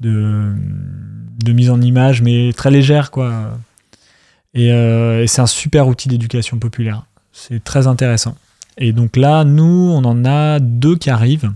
[0.00, 0.52] de
[1.44, 3.58] de mise en image mais très légère quoi.
[4.54, 7.04] Et, euh, et c'est un super outil d'éducation populaire.
[7.32, 8.36] C'est très intéressant.
[8.78, 11.52] Et donc là, nous, on en a deux qui arrivent.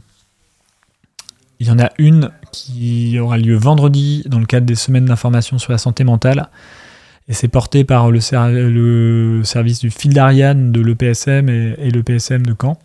[1.59, 5.59] Il y en a une qui aura lieu vendredi dans le cadre des semaines d'information
[5.59, 6.49] sur la santé mentale.
[7.31, 12.77] Et c'est porté par le, service du fil d'Ariane de l'EPSM et, l'EPSM de Caen.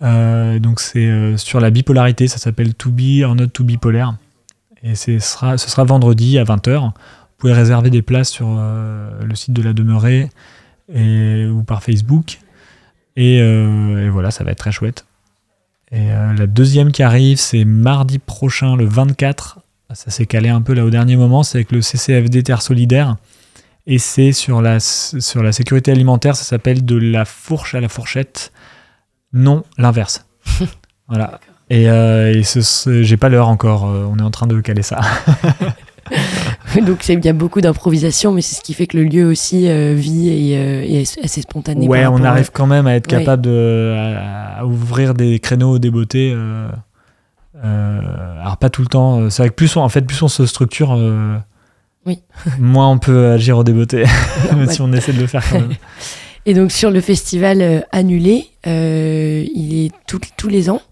[0.00, 3.76] Euh, donc c'est euh, sur la bipolarité, ça s'appelle To Be or Not To Be.
[4.84, 6.84] Et ce sera, ce sera vendredi à 20h.
[6.84, 6.92] Vous
[7.36, 10.30] pouvez réserver des places sur euh, le site de la demeurée
[10.94, 12.38] et, ou par Facebook.
[13.16, 15.04] Et, et, voilà, ça va être très chouette.
[15.90, 19.58] Et la deuxième qui arrive, c'est mardi prochain, le 24.
[19.94, 23.16] Ça s'est calé un peu là au dernier moment, c'est avec le CCFD Terre Solidaire.
[23.86, 27.88] Et c'est sur la, sur la sécurité alimentaire, ça s'appelle de la fourche à la
[27.88, 28.52] fourchette.
[29.32, 30.26] Non, l'inverse.
[31.08, 31.40] voilà.
[31.70, 35.00] Et, euh, et j'ai pas l'heure encore, euh, on est en train de caler ça.
[36.86, 39.68] Donc il y a beaucoup d'improvisation, mais c'est ce qui fait que le lieu aussi
[39.68, 41.86] euh, vit et, euh, et, est assez spontané.
[41.86, 45.90] Ouais, on arrive quand même à être capable de à, à ouvrir des créneaux des
[45.90, 46.32] beautés.
[46.34, 46.68] Euh,
[48.40, 49.30] alors pas tout le temps.
[49.30, 50.98] C'est vrai que plus on, en fait, plus on se structure,
[52.06, 52.20] oui.
[52.58, 54.04] moins on peut agir au débeauté,
[54.54, 55.74] même si on essaie de le faire quand même.
[56.46, 60.82] Et donc sur le festival annulé, il est tout, tous les ans.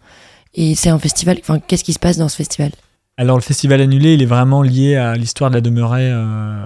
[0.54, 1.38] Et c'est un festival.
[1.40, 2.70] Enfin, qu'est-ce qui se passe dans ce festival?
[3.18, 6.64] Alors le festival annulé, il est vraiment lié à l'histoire de la demeurée euh,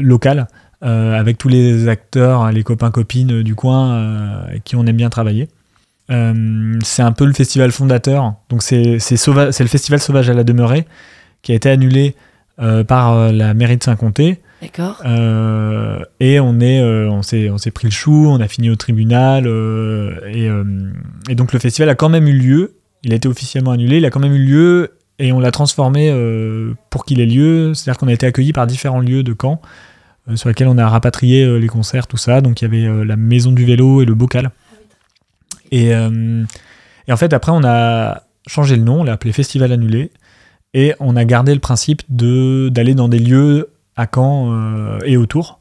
[0.00, 0.48] locale,
[0.82, 5.10] euh, avec tous les acteurs, les copains-copines du coin euh, avec qui on aime bien
[5.10, 5.48] travailler.
[6.10, 10.86] Euh, c'est un peu le festival fondateur, donc c'est le festival sauvage à la demeurée,
[11.42, 12.16] qui a été annulé
[12.60, 14.40] euh, par la mairie de Saint-Comté.
[14.62, 15.00] D'accord.
[16.20, 19.46] et on est, on s'est, on s'est pris le chou, on a fini au tribunal,
[20.26, 20.50] et,
[21.30, 24.04] et donc le festival a quand même eu lieu il a été officiellement annulé, il
[24.04, 27.74] a quand même eu lieu et on l'a transformé euh, pour qu'il ait lieu.
[27.74, 29.60] C'est-à-dire qu'on a été accueilli par différents lieux de Caen
[30.28, 32.40] euh, sur lesquels on a rapatrié euh, les concerts, tout ça.
[32.40, 34.50] Donc il y avait euh, la maison du vélo et le bocal.
[35.70, 36.44] Et, euh,
[37.06, 40.10] et, en fait, après, on a changé le nom, on l'a appelé Festival Annulé.
[40.72, 45.58] Et on a gardé le principe d'aller dans des lieux à Caen euh, et autour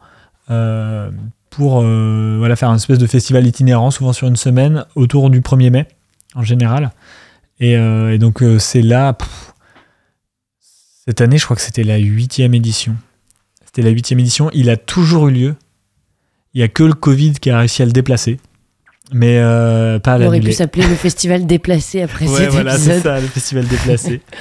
[1.49, 5.69] pour voilà, faire un espèce de festival itinérant, souvent sur une semaine, autour du 1er
[5.69, 5.87] mai
[6.35, 6.91] en général.
[7.59, 9.53] Et, euh, et donc euh, c'est là, pff,
[11.05, 12.95] cette année je crois que c'était la huitième édition.
[13.65, 15.55] C'était la huitième édition, il a toujours eu lieu.
[16.53, 18.39] Il n'y a que le Covid qui a réussi à le déplacer.
[19.11, 23.01] Mais euh, pas à aurait pu s'appeler le festival déplacé après ouais, cet voilà, c'est
[23.01, 24.21] ça, le festival déplacé.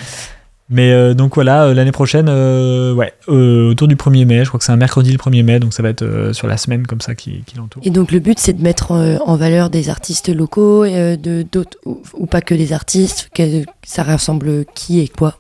[0.71, 4.59] Mais euh, donc voilà, euh, l'année prochaine, euh, ouais, autour du 1er mai, je crois
[4.59, 7.01] que c'est un mercredi le 1er mai, donc ça va être sur la semaine comme
[7.01, 7.83] ça qui, qui l'entoure.
[7.87, 12.03] Et donc le but c'est de mettre en valeur des artistes locaux, de, d'autres, ou,
[12.13, 15.39] ou, pas que des artistes, que ça rassemble qui et quoi?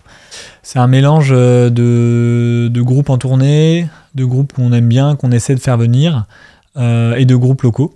[0.62, 5.54] C'est un mélange de, de, groupes en tournée, de groupes qu'on aime bien, qu'on essaie
[5.54, 6.24] de faire venir,
[6.76, 7.94] et de groupes locaux.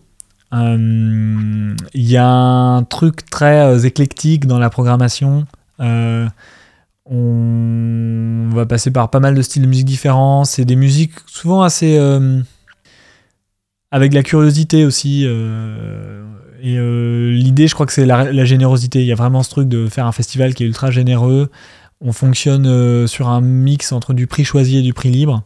[0.53, 5.47] Il y a un truc très éclectique dans la programmation.
[7.11, 10.45] Euh, on va passer par pas mal de styles de musique différents.
[10.45, 11.97] C'est des musiques souvent assez.
[11.99, 12.41] Euh,
[13.91, 15.25] avec la curiosité aussi.
[15.27, 16.25] Euh,
[16.63, 19.01] et euh, l'idée, je crois que c'est la, la, générosité.
[19.01, 21.51] Il y a vraiment ce truc de faire un festival qui est ultra généreux.
[22.01, 25.45] On fonctionne sur un mix entre du prix choisi et du prix libre.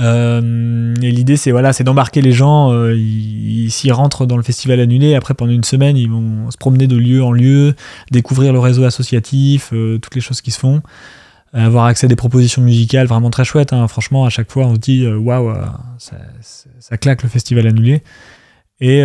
[0.00, 2.72] Euh, et l'idée, c'est voilà, c'est d'embarquer les gens.
[2.72, 5.14] Euh, ils, s'y rentrent dans le festival annulé.
[5.14, 7.74] Après, pendant une semaine, ils vont se promener de lieu en lieu,
[8.10, 10.82] découvrir le réseau associatif, euh, toutes les choses qui se font,
[11.52, 13.72] avoir accès à des propositions musicales vraiment très chouettes.
[13.72, 13.88] Hein.
[13.88, 15.54] Franchement, à chaque fois, on se dit waouh, wow,
[15.98, 16.16] ça,
[16.78, 18.02] ça, claque le festival annulé.
[18.80, 19.02] Et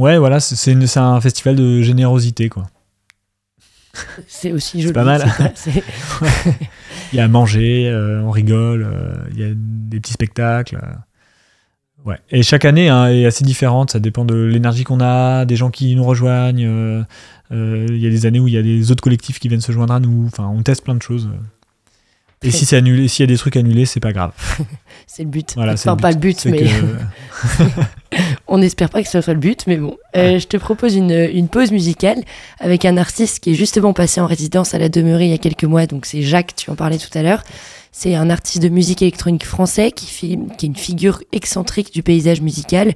[0.00, 2.66] ouais, voilà, c'est un festival de générosité, quoi.
[4.26, 4.92] C'est aussi joli.
[4.92, 5.24] pas mal.
[7.12, 10.76] il y a à manger, euh, on rigole, euh, il y a des petits spectacles.
[10.76, 10.94] Euh.
[12.04, 12.18] Ouais.
[12.30, 15.70] Et chaque année hein, est assez différente, ça dépend de l'énergie qu'on a, des gens
[15.70, 17.04] qui nous rejoignent.
[17.50, 19.72] Il y a des années où il y a des autres collectifs qui viennent se
[19.72, 20.26] joindre à nous.
[20.26, 21.30] Enfin, on teste plein de choses.
[22.44, 24.32] Et si c'est annulé, s'il y a des trucs annulés, c'est pas grave.
[25.06, 25.54] c'est le but.
[25.54, 26.64] Voilà, enfin, le pas le but, mais.
[26.64, 28.18] Que...
[28.46, 29.96] On n'espère pas que ce soit le but, mais bon.
[30.16, 32.22] Euh, je te propose une, une, pause musicale
[32.60, 35.38] avec un artiste qui est justement passé en résidence à la Demeurée il y a
[35.38, 35.86] quelques mois.
[35.86, 37.42] Donc c'est Jacques, tu en parlais tout à l'heure.
[37.90, 42.02] C'est un artiste de musique électronique français qui, fait, qui est une figure excentrique du
[42.02, 42.92] paysage musical.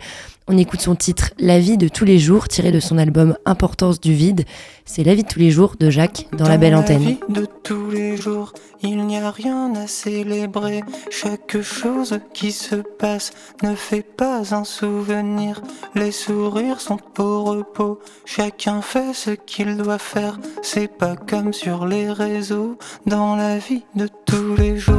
[0.50, 4.00] On écoute son titre La vie de tous les jours, tiré de son album Importance
[4.00, 4.46] du vide.
[4.87, 7.02] C'est La vie de tous les jours de Jacques dans, dans la belle antenne.
[7.02, 10.80] La vie de tous les jours, il n'y a rien à célébrer.
[11.11, 13.32] Chaque chose qui se passe
[13.62, 15.61] ne fait pas un souvenir.
[15.94, 20.40] Les sourires sont au repos, chacun fait ce qu'il doit faire.
[20.62, 24.94] C'est pas comme sur les réseaux, dans la vie de tous les jours.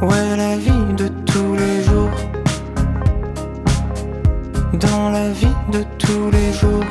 [0.00, 1.71] Ouais, la vie de tous les jours
[4.90, 6.84] dans la vie de tous les jours.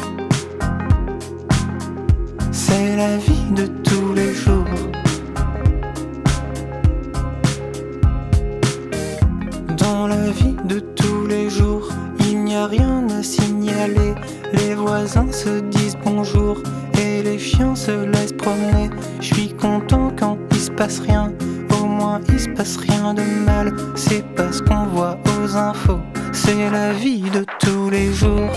[2.51, 4.65] c'est la vie de tous les jours.
[9.77, 14.13] Dans la vie de tous les jours, il n'y a rien à signaler.
[14.54, 16.62] Les voisins se disent bonjour
[16.97, 18.89] et les chiens se laissent promener.
[19.19, 21.34] Je suis content quand il se passe rien,
[21.80, 23.73] au moins il se passe rien de mal.
[23.95, 25.99] C'est parce qu'on voit aux infos,
[26.32, 28.52] c'est la vie de tous les jours.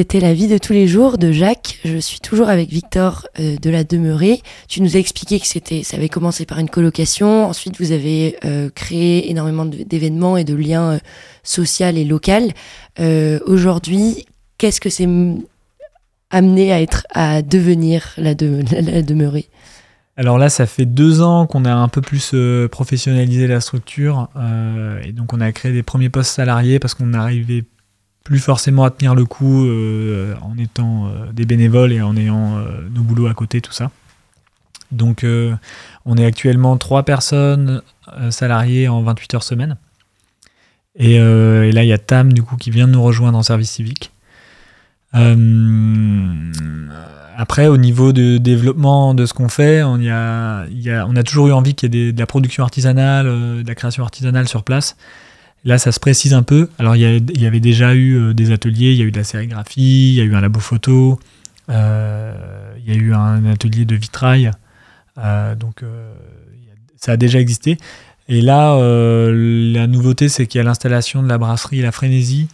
[0.00, 1.78] C'était la vie de tous les jours de Jacques.
[1.84, 4.40] Je suis toujours avec Victor euh, de la Demeurée.
[4.66, 7.44] Tu nous as expliqué que c'était, ça avait commencé par une colocation.
[7.44, 10.98] Ensuite, vous avez euh, créé énormément d'événements et de liens euh,
[11.42, 12.32] sociaux et locaux.
[12.98, 14.24] Euh, Aujourd'hui,
[14.56, 15.06] qu'est-ce que c'est
[16.30, 18.62] amené à être, à devenir la, de-
[19.02, 19.48] Demeurée?
[20.16, 22.34] Alors là, ça fait deux ans qu'on a un peu plus
[22.72, 24.28] professionnalisé la structure.
[25.04, 27.64] et donc, on a créé des premiers postes salariés parce qu'on n'arrivait
[28.30, 32.58] plus forcément à tenir le coup euh, en étant euh, des bénévoles et en ayant
[32.58, 33.90] euh, nos boulots à côté, tout ça.
[34.92, 35.26] Donc,
[36.04, 37.82] on est actuellement trois personnes
[38.30, 39.76] salariées en 28 heures semaine.
[40.96, 43.70] Et, là, il y a Tam, du coup, qui vient de nous rejoindre en service
[43.70, 44.10] civique.
[47.36, 50.66] Après, au niveau de développement de ce qu'on fait, on, y a,
[51.06, 54.02] on a toujours eu envie qu'il y ait de la production artisanale, de la création
[54.02, 54.96] artisanale sur place.
[55.64, 56.70] Là, ça se précise un peu.
[56.78, 57.02] Alors, il
[57.38, 60.14] y, avait déjà eu euh, des ateliers, il y a eu de la sérigraphie, il
[60.14, 61.20] y a eu un labo photo,
[61.68, 64.50] euh, il y a eu un atelier de vitrail.
[65.18, 65.84] Euh, donc,
[66.96, 67.76] ça a déjà existé.
[68.28, 72.48] Et là, la nouveauté, c'est qu'il y a l'installation de la brasserie La Frénésie.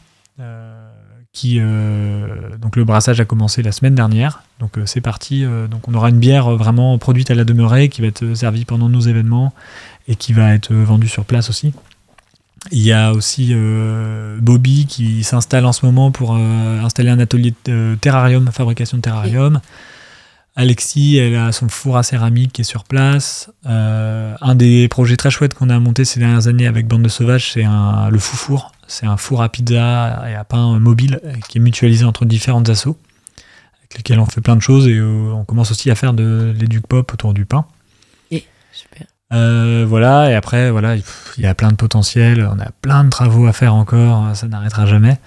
[1.33, 1.61] qui,
[2.61, 4.43] donc le brassage a commencé la semaine dernière.
[4.59, 5.45] Donc c'est parti.
[5.71, 8.89] donc on aura une bière vraiment produite à la demeurée qui va être servie pendant
[8.89, 9.53] nos événements
[10.09, 11.75] et qui va être vendue sur place aussi.
[12.73, 17.19] Il y a aussi euh, Bobby qui s'installe en ce moment pour euh, installer un
[17.19, 19.61] atelier de euh, terrarium, fabrication de terrarium.
[20.57, 23.51] Alexis, elle a son four à céramique qui est sur place.
[23.67, 27.53] Un des projets très chouettes qu'on a monté ces dernières années avec Bande de Sauvages,
[27.53, 28.73] c'est le fou four.
[28.87, 32.97] C'est un four à pizza et à pain mobile qui est mutualisé entre différentes assos,
[33.81, 36.87] avec lesquels on fait plein de choses et on commence aussi à faire de l'éduc
[36.87, 37.67] pop autour du pain.
[38.77, 39.07] Super.
[39.33, 43.11] Euh, voilà, et après, voilà, il y a plein de potentiel, on a plein de
[43.11, 45.19] travaux à faire encore, ça n'arrêtera jamais.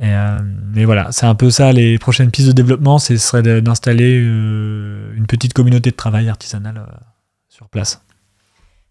[0.00, 0.38] Et, euh,
[0.74, 5.12] mais voilà, c'est un peu ça, les prochaines pistes de développement, ce serait d'installer euh,
[5.14, 6.82] une petite communauté de travail artisanal
[7.48, 8.00] sur place.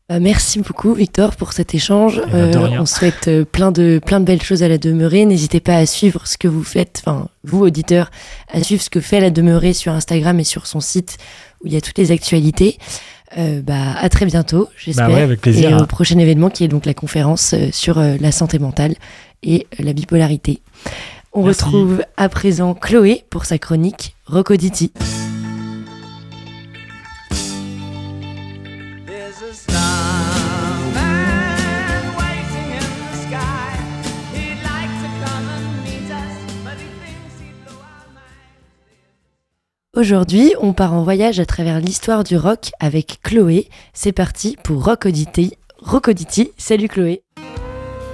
[0.07, 2.19] Bah, merci beaucoup Victor pour cet échange.
[2.27, 5.25] Eh ben, Euh, on souhaite plein de plein de belles choses à la demeurée.
[5.25, 8.09] N'hésitez pas à suivre ce que vous faites, enfin vous auditeurs,
[8.51, 11.17] à suivre ce que fait la demeurée sur Instagram et sur son site
[11.63, 12.79] où il y a toutes les actualités.
[13.37, 15.07] Euh, bah à très bientôt, j'espère.
[15.07, 15.69] Bah ouais, avec plaisir.
[15.69, 15.83] Et hein.
[15.83, 18.95] au prochain événement qui est donc la conférence euh, sur euh, la santé mentale
[19.43, 20.61] et euh, la bipolarité.
[21.31, 21.63] On Merci.
[21.63, 24.91] retrouve à présent Chloé pour sa chronique Rocoditi.
[39.99, 43.67] Aujourd'hui, on part en voyage à travers l'histoire du rock avec Chloé.
[43.93, 45.57] C'est parti pour Rock Oddity.
[45.81, 46.09] Rock.
[46.57, 47.21] Salut Chloé.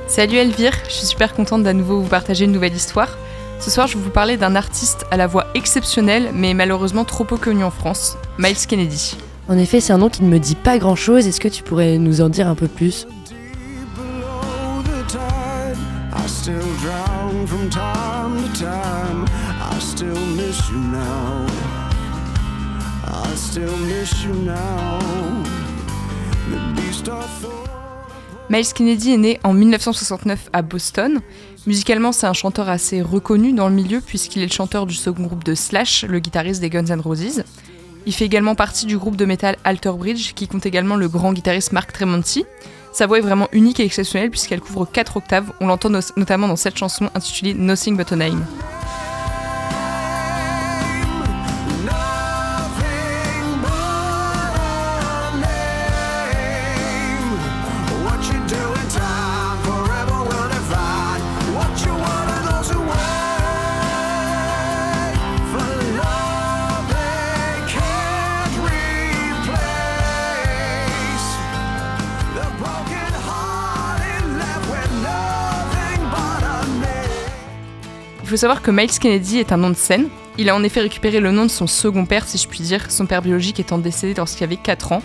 [0.08, 3.16] Salut Elvire, je suis super contente d'à nouveau vous partager une nouvelle histoire.
[3.60, 7.24] Ce soir, je vais vous parler d'un artiste à la voix exceptionnelle, mais malheureusement trop
[7.24, 9.16] peu connu en France, Miles Kennedy.
[9.48, 11.28] En effet, c'est un nom qui ne me dit pas grand-chose.
[11.28, 13.06] Est-ce que tu pourrais nous en dire un peu plus?
[13.96, 15.78] Below the tide.
[16.16, 19.26] I still drown from time to time.
[19.72, 21.55] I still miss you now.
[28.50, 31.20] Miles Kennedy est né en 1969 à Boston.
[31.68, 35.24] Musicalement, c'est un chanteur assez reconnu dans le milieu puisqu'il est le chanteur du second
[35.24, 37.44] groupe de Slash, le guitariste des Guns N' Roses.
[38.06, 41.34] Il fait également partie du groupe de métal Alter Bridge qui compte également le grand
[41.34, 42.46] guitariste Mark Tremonti.
[42.94, 45.52] Sa voix est vraiment unique et exceptionnelle puisqu'elle couvre 4 octaves.
[45.60, 48.46] On l'entend no- notamment dans cette chanson intitulée Nothing But a Name.
[78.36, 80.10] Faut savoir que Miles Kennedy est un nom de scène.
[80.38, 82.92] Il a en effet récupéré le nom de son second père, si je puis dire,
[82.92, 85.02] son père biologique étant décédé lorsqu'il avait 4 ans.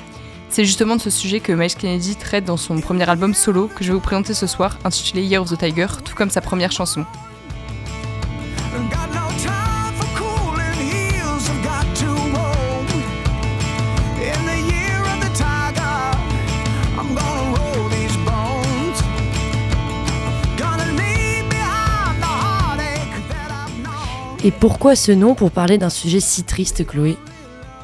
[0.48, 3.84] C'est justement de ce sujet que Miles Kennedy traite dans son premier album solo que
[3.84, 6.72] je vais vous présenter ce soir, intitulé Year of the Tiger, tout comme sa première
[6.72, 7.04] chanson.
[24.42, 27.18] Et pourquoi ce nom pour parler d'un sujet si triste, Chloé?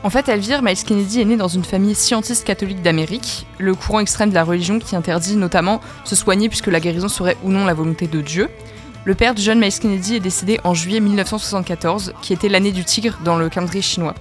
[0.02, 4.00] En fait, Elvire, Miles Kennedy est né dans une famille scientiste catholique d'Amérique, le courant
[4.00, 7.66] extrême de la religion qui interdit notamment se soigner puisque la guérison serait ou non
[7.66, 8.48] la volonté de Dieu.
[9.04, 12.84] Le père du jeune Miles Kennedy est décédé en juillet 1974, qui était l'année du
[12.84, 14.14] tigre dans le calendrier chinois.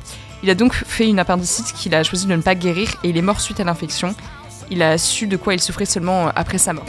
[0.44, 3.18] Il a donc fait une appendicite qu'il a choisi de ne pas guérir et il
[3.18, 4.14] est mort suite à l'infection.
[4.70, 6.86] Il a su de quoi il souffrait seulement après sa mort.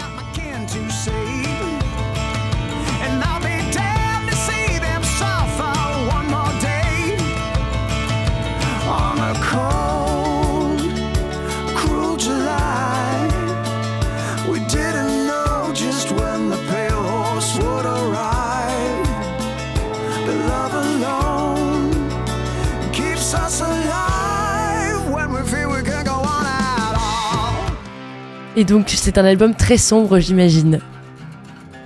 [28.56, 30.80] Et donc, c'est un album très sombre, j'imagine.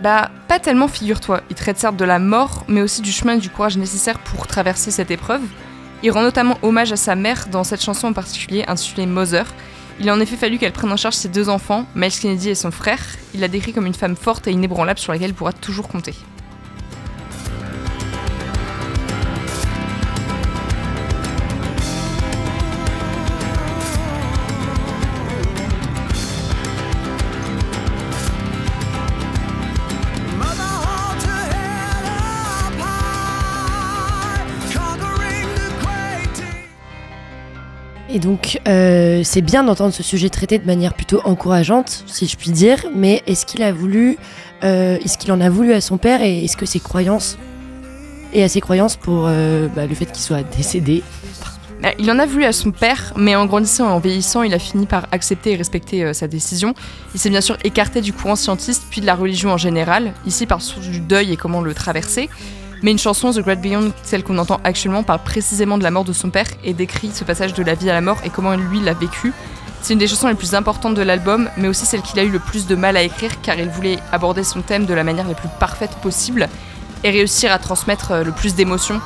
[0.03, 1.43] Bah, pas tellement, figure-toi.
[1.51, 4.47] Il traite certes de la mort, mais aussi du chemin et du courage nécessaire pour
[4.47, 5.43] traverser cette épreuve.
[6.03, 9.47] Il rend notamment hommage à sa mère dans cette chanson en particulier, intitulée Mother.
[9.99, 12.55] Il a en effet fallu qu'elle prenne en charge ses deux enfants, Miles Kennedy et
[12.55, 13.01] son frère.
[13.35, 16.15] Il la décrit comme une femme forte et inébranlable sur laquelle il pourra toujours compter.
[38.21, 42.51] Donc, euh, c'est bien d'entendre ce sujet traité de manière plutôt encourageante, si je puis
[42.51, 44.19] dire, mais est-ce qu'il a voulu,
[44.63, 47.39] euh, est-ce qu'il en a voulu à son père et est-ce que ses croyances,
[48.33, 51.03] et à ses croyances pour euh, bah, le fait qu'il soit décédé
[51.83, 54.55] Bah, Il en a voulu à son père, mais en grandissant et en vieillissant, il
[54.55, 56.75] a fini par accepter et respecter sa décision.
[57.15, 60.47] Il s'est bien sûr écarté du courant scientiste, puis de la religion en général, ici
[60.47, 62.29] par source du deuil et comment le traverser.
[62.83, 66.05] Mais une chanson, The Great Beyond, celle qu'on entend actuellement, parle précisément de la mort
[66.05, 68.55] de son père et décrit ce passage de la vie à la mort et comment
[68.55, 69.33] lui l'a vécu.
[69.83, 72.31] C'est une des chansons les plus importantes de l'album, mais aussi celle qu'il a eu
[72.31, 75.27] le plus de mal à écrire car il voulait aborder son thème de la manière
[75.27, 76.49] la plus parfaite possible
[77.05, 79.01] et réussir à transmettre euh, le plus d'émotions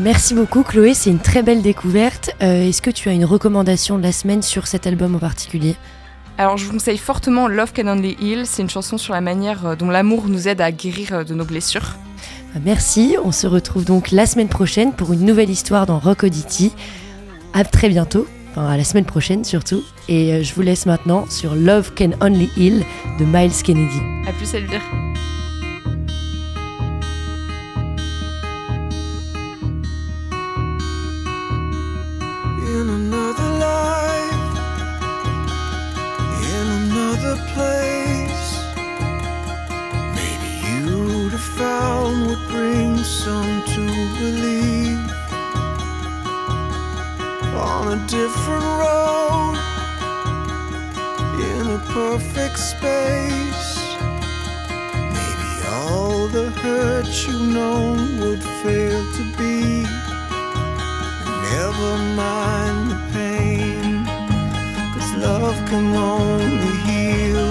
[0.00, 2.30] Merci beaucoup Chloé, c'est une très belle découverte.
[2.42, 5.76] Euh, Est-ce que tu as une recommandation de la semaine sur cet album en particulier?
[6.38, 8.46] Alors, je vous conseille fortement Love Can Only Heal.
[8.46, 11.34] C'est une chanson sur la manière euh, dont l'amour nous aide à guérir euh, de
[11.34, 11.96] nos blessures.
[12.54, 16.24] Euh, Merci, on se retrouve donc la semaine prochaine pour une nouvelle histoire dans Rock
[16.24, 16.72] Oddity.
[17.54, 19.82] À très bientôt, enfin à la semaine prochaine surtout.
[20.08, 22.84] Et euh, je vous laisse maintenant sur Love Can Only Heal
[23.18, 24.00] de Miles Kennedy.
[24.28, 24.82] À plus, Elvire.
[37.56, 38.48] place.
[40.18, 43.84] Maybe you'd have found what brings some to
[44.20, 45.04] believe
[47.56, 49.56] on a different road
[51.50, 53.72] in a perfect space.
[55.16, 57.80] Maybe all the hurt you know
[58.20, 59.58] would fail to be.
[61.50, 61.92] Never
[62.22, 63.75] mind the pain
[65.20, 67.50] love can only heal.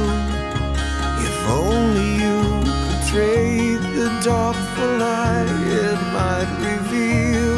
[1.27, 2.39] If only you
[2.83, 5.49] could trade the dark for light,
[5.83, 7.55] it might reveal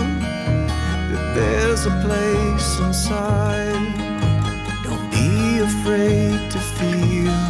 [1.11, 3.83] that there's a place inside.
[4.83, 7.46] Don't be afraid to feel,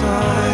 [0.00, 0.49] place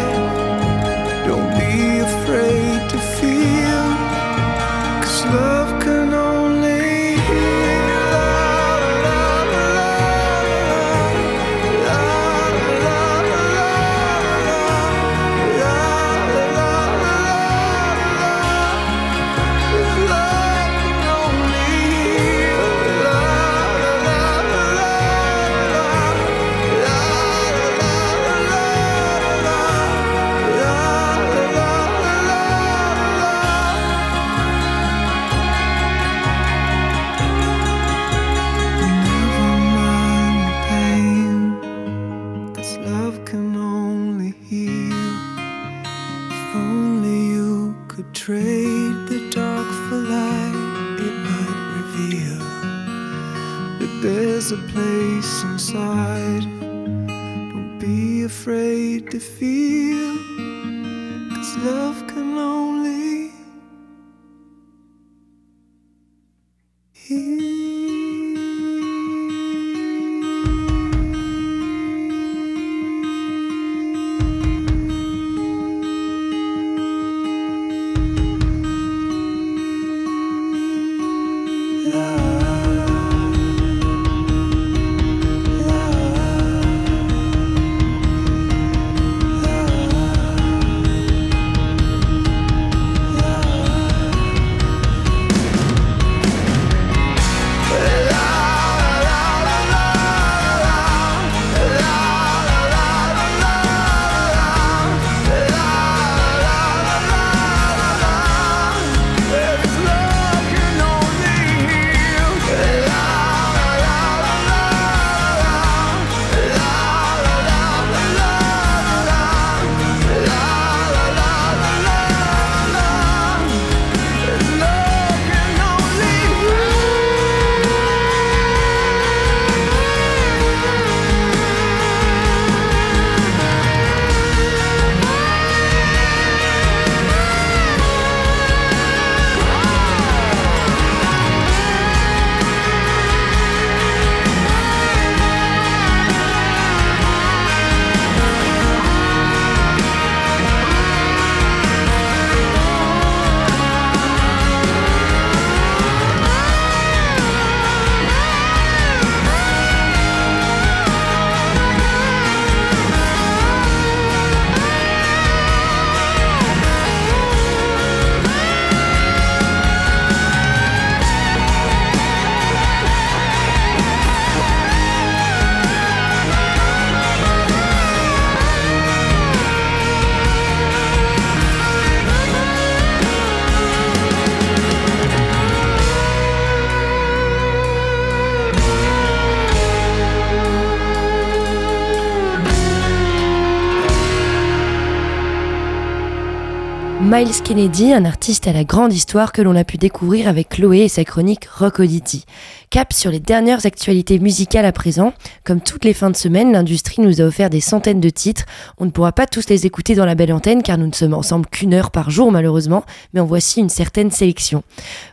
[197.09, 200.79] Miles Kennedy, un artiste à la grande histoire que l'on a pu découvrir avec Chloé
[200.79, 202.25] et sa chronique Rock Oddity.
[202.69, 205.13] Cap sur les dernières actualités musicales à présent.
[205.45, 208.43] Comme toutes les fins de semaine, l'industrie nous a offert des centaines de titres.
[208.77, 211.13] On ne pourra pas tous les écouter dans la belle antenne car nous ne sommes
[211.13, 212.83] ensemble qu'une heure par jour malheureusement,
[213.13, 214.63] mais en voici une certaine sélection.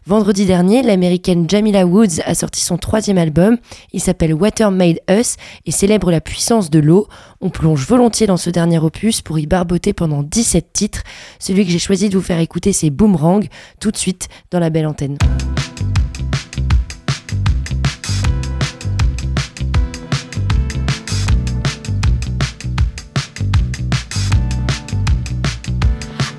[0.05, 3.57] Vendredi dernier, l'américaine Jamila Woods a sorti son troisième album.
[3.93, 7.07] Il s'appelle Water Made Us et célèbre la puissance de l'eau.
[7.41, 11.03] On plonge volontiers dans ce dernier opus pour y barboter pendant 17 titres.
[11.39, 13.47] Celui que j'ai choisi de vous faire écouter, c'est Boomerang,
[13.79, 15.19] tout de suite dans la belle antenne.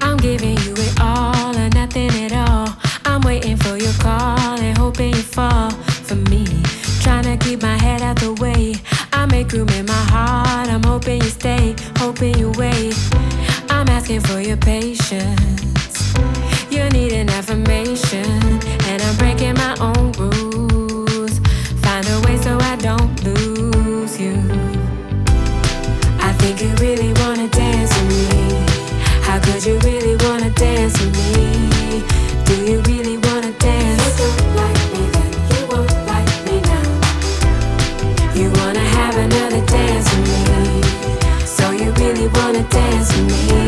[0.01, 2.75] I'm giving you it all or nothing at all.
[3.05, 6.45] I'm waiting for your call and hoping you fall for me.
[7.03, 8.73] Trying to keep my head out the way.
[9.13, 10.69] I make room in my heart.
[10.69, 12.95] I'm hoping you stay, hoping you wait.
[13.75, 16.13] I'm asking for your patience.
[16.71, 18.25] You need an affirmation,
[18.87, 21.39] and I'm breaking my own rules.
[21.83, 24.37] Find a way so I don't lose you.
[26.21, 28.63] I think you really wanna dance with me.
[29.27, 32.01] How could you really wanna dance with me?
[32.45, 34.01] Do you really wanna dance?
[34.07, 36.87] You don't like me, then you won't like me now.
[38.39, 40.81] You wanna have another dance with me.
[41.45, 43.64] So you really wanna dance with me?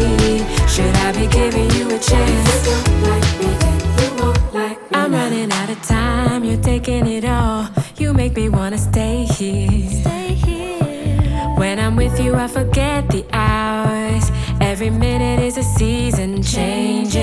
[8.38, 9.90] Me wanna stay here.
[9.90, 11.56] Stay here.
[11.58, 14.30] When I'm with you, I forget the hours.
[14.62, 17.17] Every minute is a season changing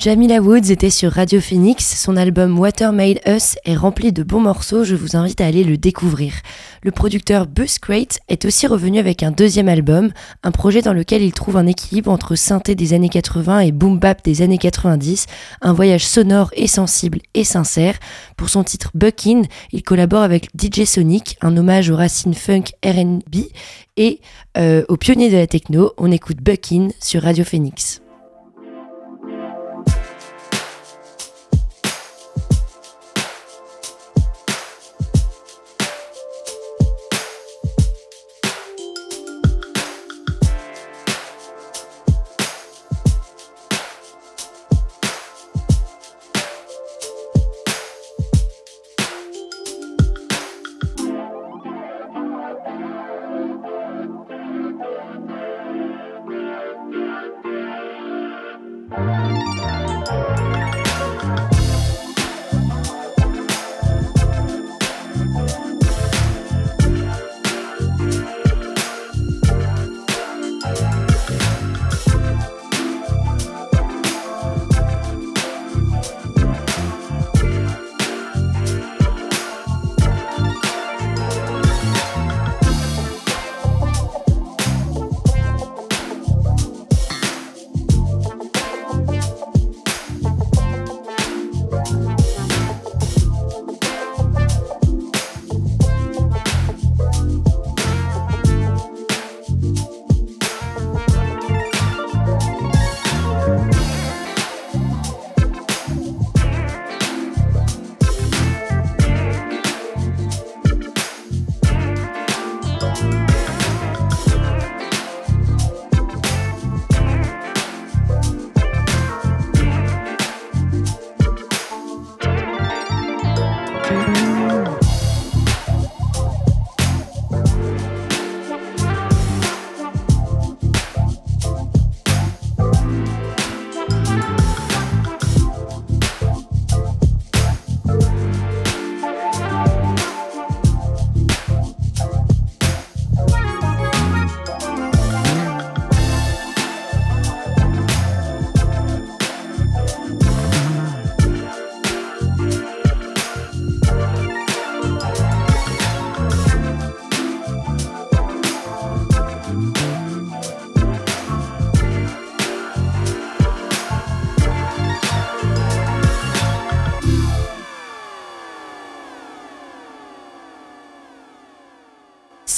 [0.00, 4.38] Jamila Woods était sur Radio Phoenix, son album Water Made Us est rempli de bons
[4.38, 6.34] morceaux, je vous invite à aller le découvrir.
[6.84, 10.12] Le producteur Buzz Crate est aussi revenu avec un deuxième album,
[10.44, 13.98] un projet dans lequel il trouve un équilibre entre synthé des années 80 et boom
[13.98, 15.26] bap des années 90,
[15.62, 17.98] un voyage sonore et sensible et sincère.
[18.36, 19.42] Pour son titre Buckin,
[19.72, 23.46] il collabore avec DJ Sonic, un hommage aux racines funk R&B
[23.96, 24.20] et
[24.58, 25.90] euh, aux pionniers de la techno.
[25.98, 28.00] On écoute Buckin sur Radio Phoenix.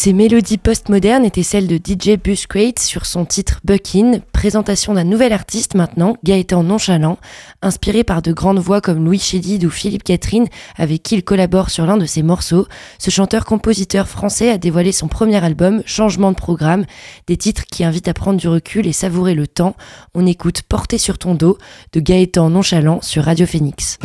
[0.02, 5.30] Ces mélodies postmodernes étaient celles de DJ Busquets sur son titre Buckin, présentation d'un nouvel
[5.30, 7.18] artiste maintenant, Gaëtan Nonchalant,
[7.60, 10.46] inspiré par de grandes voix comme Louis Chédid ou Philippe Catherine,
[10.78, 12.66] avec qui il collabore sur l'un de ses morceaux.
[12.98, 16.86] Ce chanteur-compositeur français a dévoilé son premier album, Changement de programme,
[17.26, 19.76] des titres qui invitent à prendre du recul et savourer le temps.
[20.14, 21.58] On écoute Porter sur ton dos
[21.92, 23.98] de Gaëtan Nonchalant sur Radio Phoenix.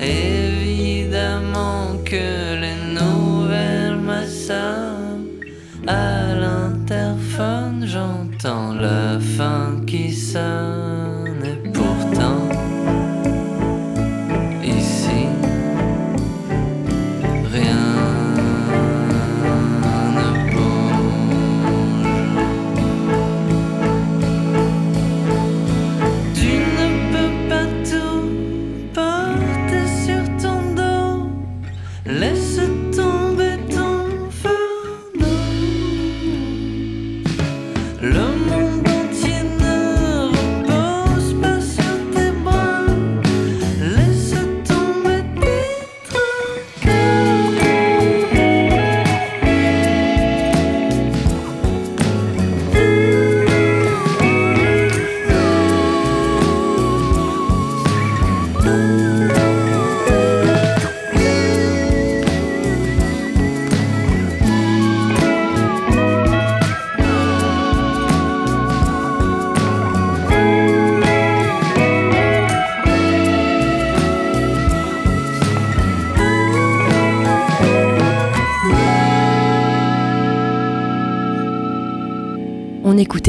[0.00, 0.29] Hey.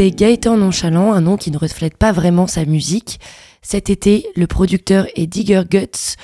[0.02, 3.20] On écoutait Gaëtan Nonchalant, un nom qui ne reflète pas vraiment sa musique.
[3.62, 6.16] Cet été, le producteur et Digger Guts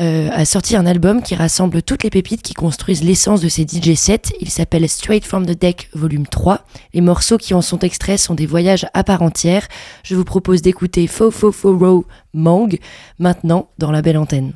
[0.00, 3.64] euh, a sorti un album qui rassemble toutes les pépites qui construisent l'essence de ses
[3.64, 4.32] DJ sets.
[4.40, 6.64] Il s'appelle Straight from the Deck volume 3.
[6.94, 9.68] Les morceaux qui en sont extraits sont des voyages à part entière.
[10.02, 12.78] Je vous propose d'écouter Fo Fo Fo Row Mang
[13.18, 14.54] maintenant dans la belle antenne.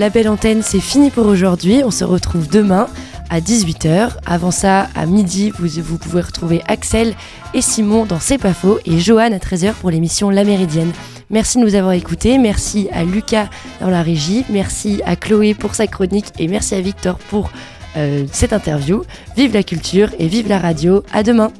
[0.00, 1.82] La belle antenne, c'est fini pour aujourd'hui.
[1.84, 2.88] On se retrouve demain
[3.28, 4.12] à 18h.
[4.24, 7.14] Avant ça, à midi, vous, pouvez retrouver Axel
[7.52, 8.54] et Simon dans C'est pas
[8.86, 10.90] et Johan à 13h pour l'émission La Méridienne.
[11.28, 12.38] Merci de nous avoir écoutés.
[12.38, 13.50] Merci à Lucas
[13.82, 14.46] dans la régie.
[14.48, 17.50] Merci à Chloé pour sa chronique et merci à Victor pour
[17.98, 19.02] euh, cette interview.
[19.36, 21.04] Vive la culture et vive la radio.
[21.12, 21.52] À demain.